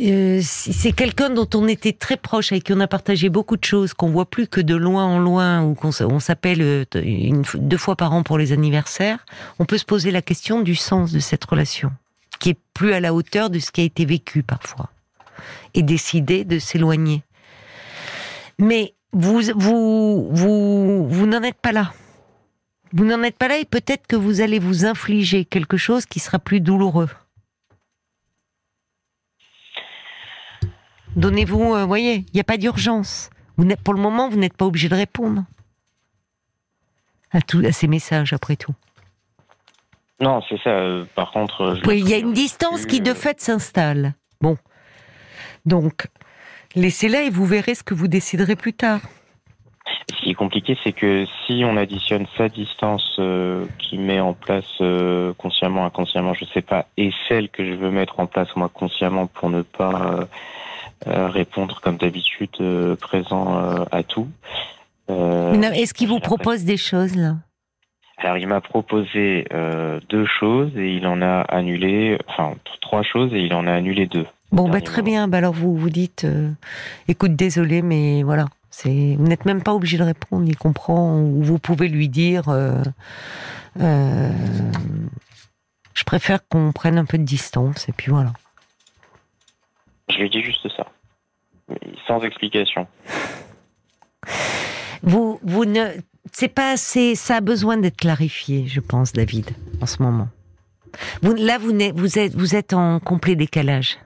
euh, 0.00 0.40
c'est 0.42 0.92
quelqu'un 0.92 1.30
dont 1.30 1.48
on 1.54 1.68
était 1.68 1.92
très 1.92 2.16
proche, 2.16 2.50
avec 2.50 2.64
qui 2.64 2.72
on 2.72 2.80
a 2.80 2.88
partagé 2.88 3.28
beaucoup 3.28 3.56
de 3.56 3.64
choses, 3.64 3.94
qu'on 3.94 4.10
voit 4.10 4.28
plus 4.28 4.48
que 4.48 4.60
de 4.60 4.74
loin 4.74 5.04
en 5.04 5.18
loin, 5.18 5.62
ou 5.62 5.74
qu'on 5.74 5.90
on 6.00 6.20
s'appelle 6.20 6.62
euh, 6.62 6.84
deux 7.54 7.76
fois 7.76 7.94
par 7.94 8.12
an 8.12 8.24
pour 8.24 8.36
les 8.36 8.52
anniversaires, 8.52 9.24
on 9.58 9.64
peut 9.64 9.78
se 9.78 9.84
poser 9.84 10.10
la 10.10 10.22
question 10.22 10.62
du 10.62 10.74
sens 10.74 11.12
de 11.12 11.20
cette 11.20 11.44
relation, 11.44 11.92
qui 12.40 12.50
est 12.50 12.58
plus 12.74 12.92
à 12.92 13.00
la 13.00 13.14
hauteur 13.14 13.50
de 13.50 13.60
ce 13.60 13.70
qui 13.70 13.82
a 13.82 13.84
été 13.84 14.04
vécu 14.04 14.42
parfois, 14.42 14.90
et 15.74 15.82
décider 15.82 16.44
de 16.44 16.58
s'éloigner. 16.58 17.22
Mais 18.58 18.94
vous, 19.12 19.42
vous, 19.54 20.28
vous, 20.32 21.08
vous 21.08 21.26
n'en 21.26 21.42
êtes 21.42 21.60
pas 21.60 21.72
là. 21.72 21.92
Vous 22.94 23.04
n'en 23.04 23.24
êtes 23.24 23.36
pas 23.36 23.48
là 23.48 23.58
et 23.58 23.64
peut-être 23.64 24.06
que 24.06 24.14
vous 24.14 24.40
allez 24.40 24.60
vous 24.60 24.86
infliger 24.86 25.44
quelque 25.44 25.76
chose 25.76 26.06
qui 26.06 26.20
sera 26.20 26.38
plus 26.38 26.60
douloureux. 26.60 27.08
Donnez-vous, 31.16 31.74
euh, 31.74 31.84
voyez, 31.84 32.24
il 32.28 32.34
n'y 32.34 32.40
a 32.40 32.44
pas 32.44 32.56
d'urgence. 32.56 33.30
Pour 33.82 33.94
le 33.94 34.00
moment, 34.00 34.28
vous 34.28 34.36
n'êtes 34.36 34.56
pas 34.56 34.64
obligé 34.64 34.88
de 34.88 34.94
répondre 34.94 35.44
à, 37.32 37.38
à 37.38 37.72
ces 37.72 37.88
messages, 37.88 38.32
après 38.32 38.54
tout. 38.54 38.74
Non, 40.20 40.40
c'est 40.48 40.60
ça. 40.62 40.70
Euh, 40.70 41.04
par 41.16 41.32
contre, 41.32 41.80
il 41.86 42.08
y 42.08 42.14
a 42.14 42.18
une 42.18 42.32
distance 42.32 42.86
qui 42.86 43.00
de 43.00 43.12
fait 43.12 43.40
s'installe. 43.40 44.14
Bon, 44.40 44.56
donc 45.66 46.06
laissez-la 46.76 47.24
et 47.24 47.30
vous 47.30 47.44
verrez 47.44 47.74
ce 47.74 47.82
que 47.82 47.94
vous 47.94 48.06
déciderez 48.06 48.54
plus 48.54 48.72
tard. 48.72 49.00
Ce 50.24 50.26
qui 50.26 50.32
est 50.32 50.36
compliqué, 50.36 50.78
c'est 50.82 50.92
que 50.92 51.26
si 51.44 51.64
on 51.66 51.76
additionne 51.76 52.24
sa 52.38 52.48
distance 52.48 53.16
euh, 53.18 53.66
qui 53.78 53.98
met 53.98 54.20
en 54.20 54.32
place 54.32 54.64
euh, 54.80 55.34
consciemment, 55.36 55.84
inconsciemment, 55.84 56.32
je 56.32 56.46
ne 56.46 56.48
sais 56.48 56.62
pas, 56.62 56.86
et 56.96 57.10
celle 57.28 57.50
que 57.50 57.62
je 57.62 57.74
veux 57.74 57.90
mettre 57.90 58.20
en 58.20 58.24
place 58.24 58.48
moi 58.56 58.70
consciemment 58.72 59.26
pour 59.26 59.50
ne 59.50 59.60
pas 59.60 60.26
euh, 61.06 61.28
répondre 61.28 61.78
comme 61.82 61.98
d'habitude 61.98 62.56
présent 63.02 63.84
à 63.92 64.02
tout. 64.02 64.28
Est-ce 65.10 65.92
qu'il 65.92 66.08
vous 66.08 66.20
propose 66.20 66.64
des 66.64 66.78
choses 66.78 67.16
là? 67.16 67.34
Alors 68.16 68.38
il 68.38 68.46
m'a 68.46 68.62
proposé 68.62 69.46
deux 70.08 70.24
choses 70.24 70.70
et 70.74 70.96
il 70.96 71.06
en 71.06 71.20
a 71.20 71.42
annulé, 71.42 72.16
enfin 72.28 72.54
trois 72.80 73.02
choses 73.02 73.34
et 73.34 73.40
il 73.40 73.52
en 73.52 73.66
a 73.66 73.72
annulé 73.72 74.06
deux. 74.06 74.24
Bon, 74.52 74.70
bah, 74.70 74.80
très 74.80 75.02
bien. 75.02 75.28
Bah, 75.28 75.38
alors 75.38 75.52
vous 75.52 75.76
vous 75.76 75.90
dites, 75.90 76.26
écoute, 77.08 77.36
désolé, 77.36 77.82
mais 77.82 78.22
voilà, 78.22 78.46
vous 78.84 79.26
n'êtes 79.26 79.44
même 79.44 79.62
pas 79.62 79.74
obligé 79.74 79.98
de 79.98 80.02
répondre. 80.02 80.44
Il 80.46 80.56
comprend. 80.56 81.18
Ou 81.18 81.42
vous 81.42 81.58
pouvez 81.58 81.88
lui 81.88 82.08
dire. 82.08 82.48
Euh, 82.48 82.82
euh, 83.80 84.30
je 85.94 86.04
préfère 86.04 86.46
qu'on 86.48 86.72
prenne 86.72 86.98
un 86.98 87.04
peu 87.04 87.18
de 87.18 87.22
distance 87.22 87.88
et 87.88 87.92
puis 87.92 88.10
voilà. 88.10 88.32
Je 90.10 90.18
lui 90.18 90.28
dis 90.28 90.42
juste 90.42 90.68
ça, 90.76 90.86
sans 92.06 92.20
explication. 92.20 92.86
Vous, 95.02 95.38
vous 95.42 95.64
ne, 95.64 95.92
c'est 96.32 96.48
pas 96.48 96.72
assez. 96.72 97.14
Ça 97.14 97.36
a 97.36 97.40
besoin 97.40 97.76
d'être 97.76 97.96
clarifié, 97.96 98.66
je 98.66 98.80
pense, 98.80 99.12
David, 99.12 99.50
en 99.80 99.86
ce 99.86 100.02
moment. 100.02 100.28
Vous, 101.22 101.34
là, 101.34 101.58
vous, 101.58 101.72
vous 101.94 102.18
êtes, 102.18 102.34
vous 102.34 102.54
êtes 102.54 102.72
en 102.72 103.00
complet 103.00 103.36
décalage. 103.36 103.98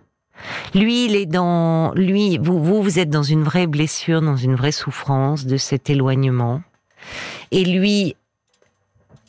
Lui, 0.75 1.07
il 1.07 1.17
est 1.17 1.27
dans, 1.27 1.93
lui, 1.95 2.39
vous, 2.39 2.63
vous, 2.63 2.83
vous 2.83 2.99
êtes 2.99 3.11
dans 3.11 3.23
une 3.23 3.43
vraie 3.43 3.67
blessure, 3.67 4.23
dans 4.23 4.37
une 4.37 4.55
vraie 4.55 4.73
souffrance 4.73 5.47
de 5.47 5.57
cet 5.57 5.91
éloignement. 5.91 6.63
Et 7.51 7.65
lui, 7.65 8.17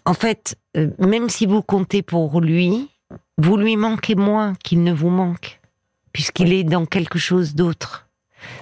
en 0.06 0.14
fait, 0.14 0.58
euh, 0.78 0.90
même 1.00 1.30
si 1.30 1.46
vous 1.46 1.62
comptez 1.62 2.02
pour 2.02 2.42
lui, 2.42 2.90
vous 3.38 3.58
lui 3.58 3.78
manquez 3.78 4.16
moins 4.16 4.54
qu'il 4.64 4.84
ne 4.84 4.94
vous 4.94 5.10
manque, 5.10 5.60
puisqu'il 6.14 6.54
est 6.54 6.64
dans 6.64 6.86
quelque 6.86 7.20
chose 7.20 7.56
d'autre. 7.56 8.09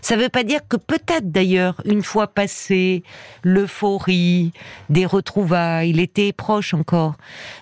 Ça 0.01 0.15
ne 0.15 0.21
veut 0.21 0.29
pas 0.29 0.43
dire 0.43 0.61
que 0.67 0.77
peut-être 0.77 1.31
d'ailleurs, 1.31 1.81
une 1.85 2.03
fois 2.03 2.27
passé 2.27 3.03
l'euphorie 3.43 4.51
des 4.89 5.05
retrouvailles, 5.05 5.89
il 5.89 5.99
était 5.99 6.33
proche 6.33 6.73
encore, 6.73 7.15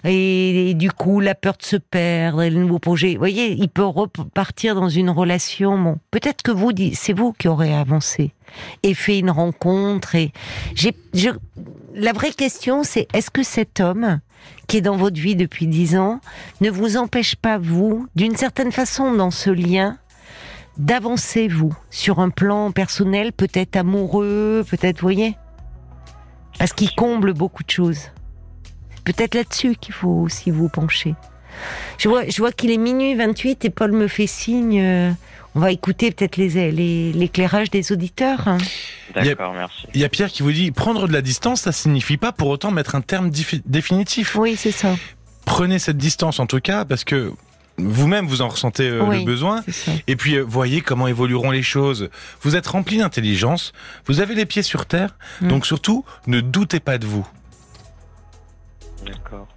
et, 0.03 0.73
du 0.75 0.91
coup 0.91 1.19
la 1.19 1.35
peur 1.35 1.57
de 1.57 1.63
se 1.63 1.75
perdre, 1.77 2.41
et 2.41 2.49
le 2.49 2.59
nouveau 2.59 2.79
projet, 2.79 3.13
vous 3.13 3.19
voyez, 3.19 3.53
il 3.53 3.69
peut 3.69 3.83
repartir 3.83 4.75
dans 4.75 4.89
une 4.89 5.09
relation. 5.09 5.77
Bon, 5.77 5.97
peut-être 6.11 6.41
que 6.41 6.51
vous, 6.51 6.71
c'est 6.93 7.13
vous 7.13 7.33
qui 7.33 7.47
aurez 7.47 7.73
avancé 7.73 8.33
et 8.83 8.93
fait 8.93 9.19
une 9.19 9.31
rencontre. 9.31 10.15
Et 10.15 10.31
la 11.93 12.13
vraie 12.13 12.31
question, 12.31 12.83
c'est 12.83 13.07
est-ce 13.13 13.31
que 13.31 13.43
cet 13.43 13.79
homme 13.79 14.19
qui 14.67 14.77
est 14.77 14.81
dans 14.81 14.97
votre 14.97 15.19
vie 15.19 15.35
depuis 15.35 15.67
dix 15.67 15.95
ans 15.97 16.19
ne 16.61 16.69
vous 16.69 16.97
empêche 16.97 17.35
pas 17.35 17.57
vous, 17.57 18.07
d'une 18.15 18.35
certaine 18.35 18.71
façon, 18.71 19.13
dans 19.13 19.31
ce 19.31 19.49
lien? 19.49 19.97
D'avancer, 20.77 21.47
vous, 21.47 21.75
sur 21.89 22.19
un 22.19 22.29
plan 22.29 22.71
personnel, 22.71 23.31
peut-être 23.31 23.75
amoureux, 23.75 24.65
peut-être, 24.69 24.97
vous 24.99 25.07
voyez? 25.07 25.35
Parce 26.57 26.73
qu'il 26.73 26.93
comble 26.95 27.33
beaucoup 27.33 27.63
de 27.63 27.69
choses. 27.69 28.11
Peut-être 29.03 29.35
là-dessus 29.35 29.75
qu'il 29.75 29.93
faut 29.93 30.09
aussi 30.09 30.51
vous 30.51 30.69
pencher. 30.69 31.15
Je 31.97 32.09
vois, 32.09 32.27
je 32.27 32.37
vois 32.37 32.51
qu'il 32.51 32.71
est 32.71 32.77
minuit 32.77 33.15
28 33.15 33.65
et 33.65 33.69
Paul 33.69 33.91
me 33.91 34.07
fait 34.07 34.27
signe. 34.27 34.81
Euh, 34.81 35.11
on 35.53 35.61
va 35.61 35.71
écouter 35.71 36.11
peut-être 36.11 36.35
l'éclairage 36.37 37.69
des 37.71 37.91
auditeurs. 37.93 38.47
Hein. 38.47 38.57
D'accord, 39.13 39.53
merci. 39.53 39.87
Il 39.93 40.01
y 40.01 40.03
a 40.03 40.09
Pierre 40.09 40.29
qui 40.29 40.43
vous 40.43 40.51
dit 40.51 40.71
prendre 40.71 41.07
de 41.07 41.13
la 41.13 41.21
distance, 41.21 41.61
ça 41.61 41.71
signifie 41.71 42.17
pas 42.17 42.33
pour 42.33 42.49
autant 42.49 42.71
mettre 42.71 42.95
un 42.95 43.01
terme 43.01 43.31
définitif. 43.65 44.35
Oui, 44.35 44.55
c'est 44.57 44.71
ça. 44.71 44.95
Prenez 45.45 45.79
cette 45.79 45.97
distance 45.97 46.39
en 46.39 46.45
tout 46.45 46.59
cas 46.59 46.83
parce 46.83 47.05
que 47.05 47.31
vous-même 47.77 48.25
vous 48.25 48.41
en 48.41 48.49
ressentez 48.49 48.87
euh, 48.87 49.05
le 49.05 49.25
besoin 49.25 49.61
et 50.07 50.15
puis 50.15 50.35
euh, 50.35 50.41
voyez 50.41 50.81
comment 50.81 51.07
évolueront 51.07 51.51
les 51.51 51.63
choses. 51.63 52.09
Vous 52.41 52.55
êtes 52.55 52.67
rempli 52.67 52.97
d'intelligence, 52.97 53.73
vous 54.05 54.21
avez 54.21 54.35
les 54.35 54.45
pieds 54.45 54.63
sur 54.63 54.85
terre, 54.85 55.15
mm. 55.41 55.47
donc 55.47 55.65
surtout 55.65 56.05
ne 56.27 56.41
doutez 56.41 56.79
pas 56.79 56.97
de 56.97 57.05
vous. 57.05 57.27
D'accord. 59.05 59.47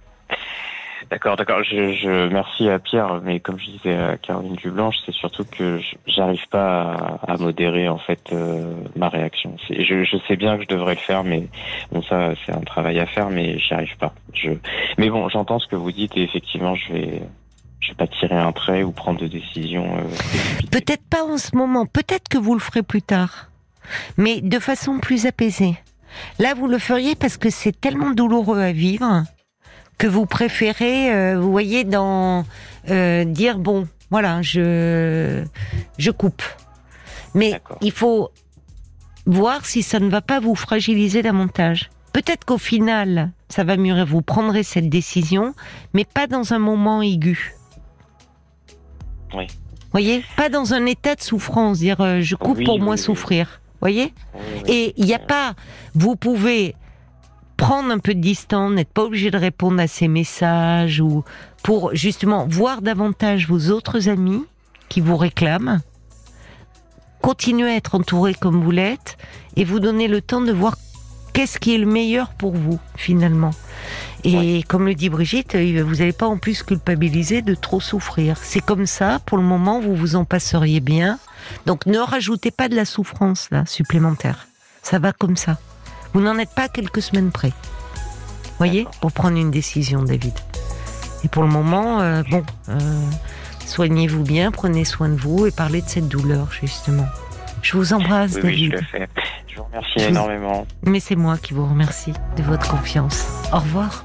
D'accord, 1.09 1.37
d'accord. 1.37 1.63
Je, 1.63 1.93
je, 1.93 2.29
merci 2.29 2.69
à 2.69 2.77
Pierre, 2.77 3.19
mais 3.23 3.39
comme 3.39 3.57
je 3.57 3.65
disais 3.65 3.95
à 3.95 4.17
Caroline 4.17 4.55
Dublanche, 4.55 4.95
c'est 5.07 5.13
surtout 5.13 5.43
que 5.43 5.79
j'arrive 6.05 6.47
pas 6.51 7.19
à, 7.27 7.35
modérer 7.37 7.89
en 7.89 7.97
fait 7.97 8.21
euh, 8.31 8.75
ma 8.95 9.09
réaction. 9.09 9.55
Je, 9.71 10.03
je, 10.03 10.17
sais 10.27 10.35
bien 10.35 10.57
que 10.57 10.63
je 10.63 10.67
devrais 10.67 10.93
le 10.93 10.99
faire, 10.99 11.23
mais 11.23 11.47
bon 11.91 12.03
ça 12.03 12.33
c'est 12.45 12.51
un 12.51 12.61
travail 12.61 12.99
à 12.99 13.07
faire, 13.07 13.31
mais 13.31 13.57
j'y 13.57 13.73
arrive 13.73 13.97
pas. 13.97 14.13
Je, 14.33 14.51
mais 14.99 15.09
bon, 15.09 15.27
j'entends 15.29 15.57
ce 15.57 15.67
que 15.67 15.75
vous 15.75 15.91
dites 15.91 16.15
et 16.15 16.21
effectivement 16.21 16.75
je 16.75 16.93
vais 16.93 17.21
je 17.79 17.89
vais 17.89 17.95
pas 17.95 18.07
tirer 18.07 18.35
un 18.35 18.51
trait 18.51 18.83
ou 18.83 18.91
prendre 18.91 19.19
de 19.19 19.27
décisions. 19.27 19.97
Euh, 19.97 20.03
peut-être 20.71 21.03
pas 21.09 21.23
en 21.23 21.37
ce 21.37 21.55
moment, 21.55 21.85
peut-être 21.85 22.27
que 22.27 22.37
vous 22.37 22.53
le 22.53 22.59
ferez 22.59 22.83
plus 22.83 23.01
tard, 23.01 23.49
mais 24.17 24.41
de 24.41 24.59
façon 24.59 24.99
plus 24.99 25.25
apaisée. 25.25 25.75
Là, 26.39 26.53
vous 26.53 26.67
le 26.67 26.79
feriez 26.79 27.15
parce 27.15 27.37
que 27.37 27.49
c'est 27.49 27.79
tellement 27.79 28.11
douloureux 28.11 28.59
à 28.59 28.71
vivre 28.71 29.23
que 29.97 30.07
vous 30.07 30.25
préférez, 30.25 31.13
euh, 31.13 31.39
vous 31.39 31.51
voyez, 31.51 31.83
dans 31.83 32.45
euh, 32.89 33.25
dire 33.25 33.59
bon, 33.59 33.87
voilà, 34.09 34.41
je 34.41 35.43
je 35.97 36.11
coupe. 36.11 36.43
Mais 37.35 37.61
il 37.81 37.91
faut 37.91 38.31
voir 39.25 39.65
si 39.65 39.83
ça 39.83 39.99
ne 39.99 40.09
va 40.09 40.21
pas 40.21 40.39
vous 40.39 40.55
fragiliser 40.55 41.21
davantage. 41.21 41.89
Peut-être 42.13 42.43
qu'au 42.45 42.57
final, 42.57 43.31
ça 43.49 43.63
va 43.63 43.77
mieux, 43.77 44.03
vous 44.03 44.21
prendrez 44.23 44.63
cette 44.63 44.89
décision, 44.89 45.53
mais 45.93 46.05
pas 46.05 46.25
dans 46.25 46.53
un 46.53 46.59
moment 46.59 47.01
aigu. 47.03 47.53
Oui. 49.33 49.47
Voyez, 49.91 50.23
pas 50.37 50.49
dans 50.49 50.73
un 50.73 50.85
état 50.85 51.15
de 51.15 51.21
souffrance, 51.21 51.79
dire 51.79 52.01
euh, 52.01 52.21
je 52.21 52.35
coupe 52.35 52.63
pour 52.63 52.79
moins 52.79 52.97
souffrir. 52.97 53.61
Voyez 53.81 54.13
Et 54.67 54.93
il 54.97 55.05
n'y 55.05 55.13
a 55.13 55.19
pas, 55.19 55.53
vous 55.95 56.15
pouvez 56.15 56.75
prendre 57.57 57.91
un 57.91 57.99
peu 57.99 58.13
de 58.13 58.19
distance, 58.19 58.71
n'être 58.71 58.91
pas 58.91 59.03
obligé 59.03 59.31
de 59.31 59.37
répondre 59.37 59.81
à 59.81 59.87
ces 59.87 60.07
messages 60.07 61.01
ou 61.01 61.23
pour 61.63 61.95
justement 61.95 62.45
voir 62.47 62.81
davantage 62.81 63.47
vos 63.47 63.71
autres 63.71 64.09
amis 64.09 64.43
qui 64.89 65.01
vous 65.01 65.17
réclament, 65.17 65.81
continuer 67.21 67.71
à 67.71 67.75
être 67.75 67.95
entouré 67.95 68.33
comme 68.33 68.61
vous 68.61 68.71
l'êtes 68.71 69.17
et 69.55 69.63
vous 69.63 69.79
donner 69.79 70.07
le 70.07 70.21
temps 70.21 70.41
de 70.41 70.51
voir 70.51 70.77
qu'est-ce 71.39 71.57
qui 71.57 71.73
est 71.73 71.77
le 71.77 71.85
meilleur 71.85 72.33
pour 72.33 72.51
vous 72.51 72.79
finalement? 72.97 73.51
Et 74.25 74.61
comme 74.67 74.87
le 74.87 74.93
dit 74.93 75.07
Brigitte, 75.07 75.55
euh, 75.55 75.81
vous 75.87 75.95
n'allez 75.95 76.11
pas 76.11 76.27
en 76.27 76.37
plus 76.37 76.63
culpabiliser 76.63 77.41
de 77.41 77.55
trop 77.55 77.79
souffrir. 77.79 78.35
C'est 78.41 78.59
comme 78.59 78.85
ça, 78.85 79.19
pour 79.25 79.37
le 79.37 79.43
moment, 79.43 79.79
vous 79.79 79.95
vous 79.95 80.17
en 80.17 80.25
passeriez 80.25 80.81
bien. 80.81 81.17
Donc 81.65 81.85
ne 81.85 81.97
rajoutez 81.97 82.51
pas 82.51 82.67
de 82.67 82.75
la 82.75 82.83
souffrance 82.83 83.47
là 83.51 83.63
supplémentaire. 83.65 84.47
Ça 84.83 84.99
va 84.99 85.13
comme 85.13 85.37
ça. 85.37 85.57
Vous 86.13 86.19
n'en 86.19 86.37
êtes 86.37 86.53
pas 86.53 86.67
quelques 86.67 87.01
semaines 87.01 87.31
près. 87.31 87.53
Voyez, 88.57 88.85
pour 88.99 89.13
prendre 89.13 89.37
une 89.37 89.49
décision, 89.49 90.03
David. 90.03 90.33
Et 91.23 91.29
pour 91.29 91.43
le 91.43 91.49
moment, 91.49 92.01
euh, 92.01 92.21
bon, 92.29 92.43
euh, 92.67 92.79
soignez-vous 93.65 94.23
bien, 94.23 94.51
prenez 94.51 94.83
soin 94.83 95.07
de 95.07 95.15
vous 95.15 95.45
et 95.45 95.51
parlez 95.51 95.81
de 95.81 95.87
cette 95.87 96.09
douleur, 96.09 96.49
justement. 96.51 97.07
Je 97.61 97.77
vous 97.77 97.93
embrasse, 97.93 98.33
David. 98.33 98.45
Oui, 98.45 98.65
je 98.71 98.75
le 98.77 98.81
fais. 98.83 99.07
Je 99.47 99.55
vous 99.57 99.63
remercie 99.63 99.99
énormément. 99.99 100.65
Mais 100.83 100.99
c'est 100.99 101.15
moi 101.15 101.37
qui 101.37 101.53
vous 101.53 101.65
remercie 101.65 102.13
de 102.37 102.43
votre 102.43 102.69
confiance. 102.69 103.27
Au 103.53 103.59
revoir. 103.59 103.89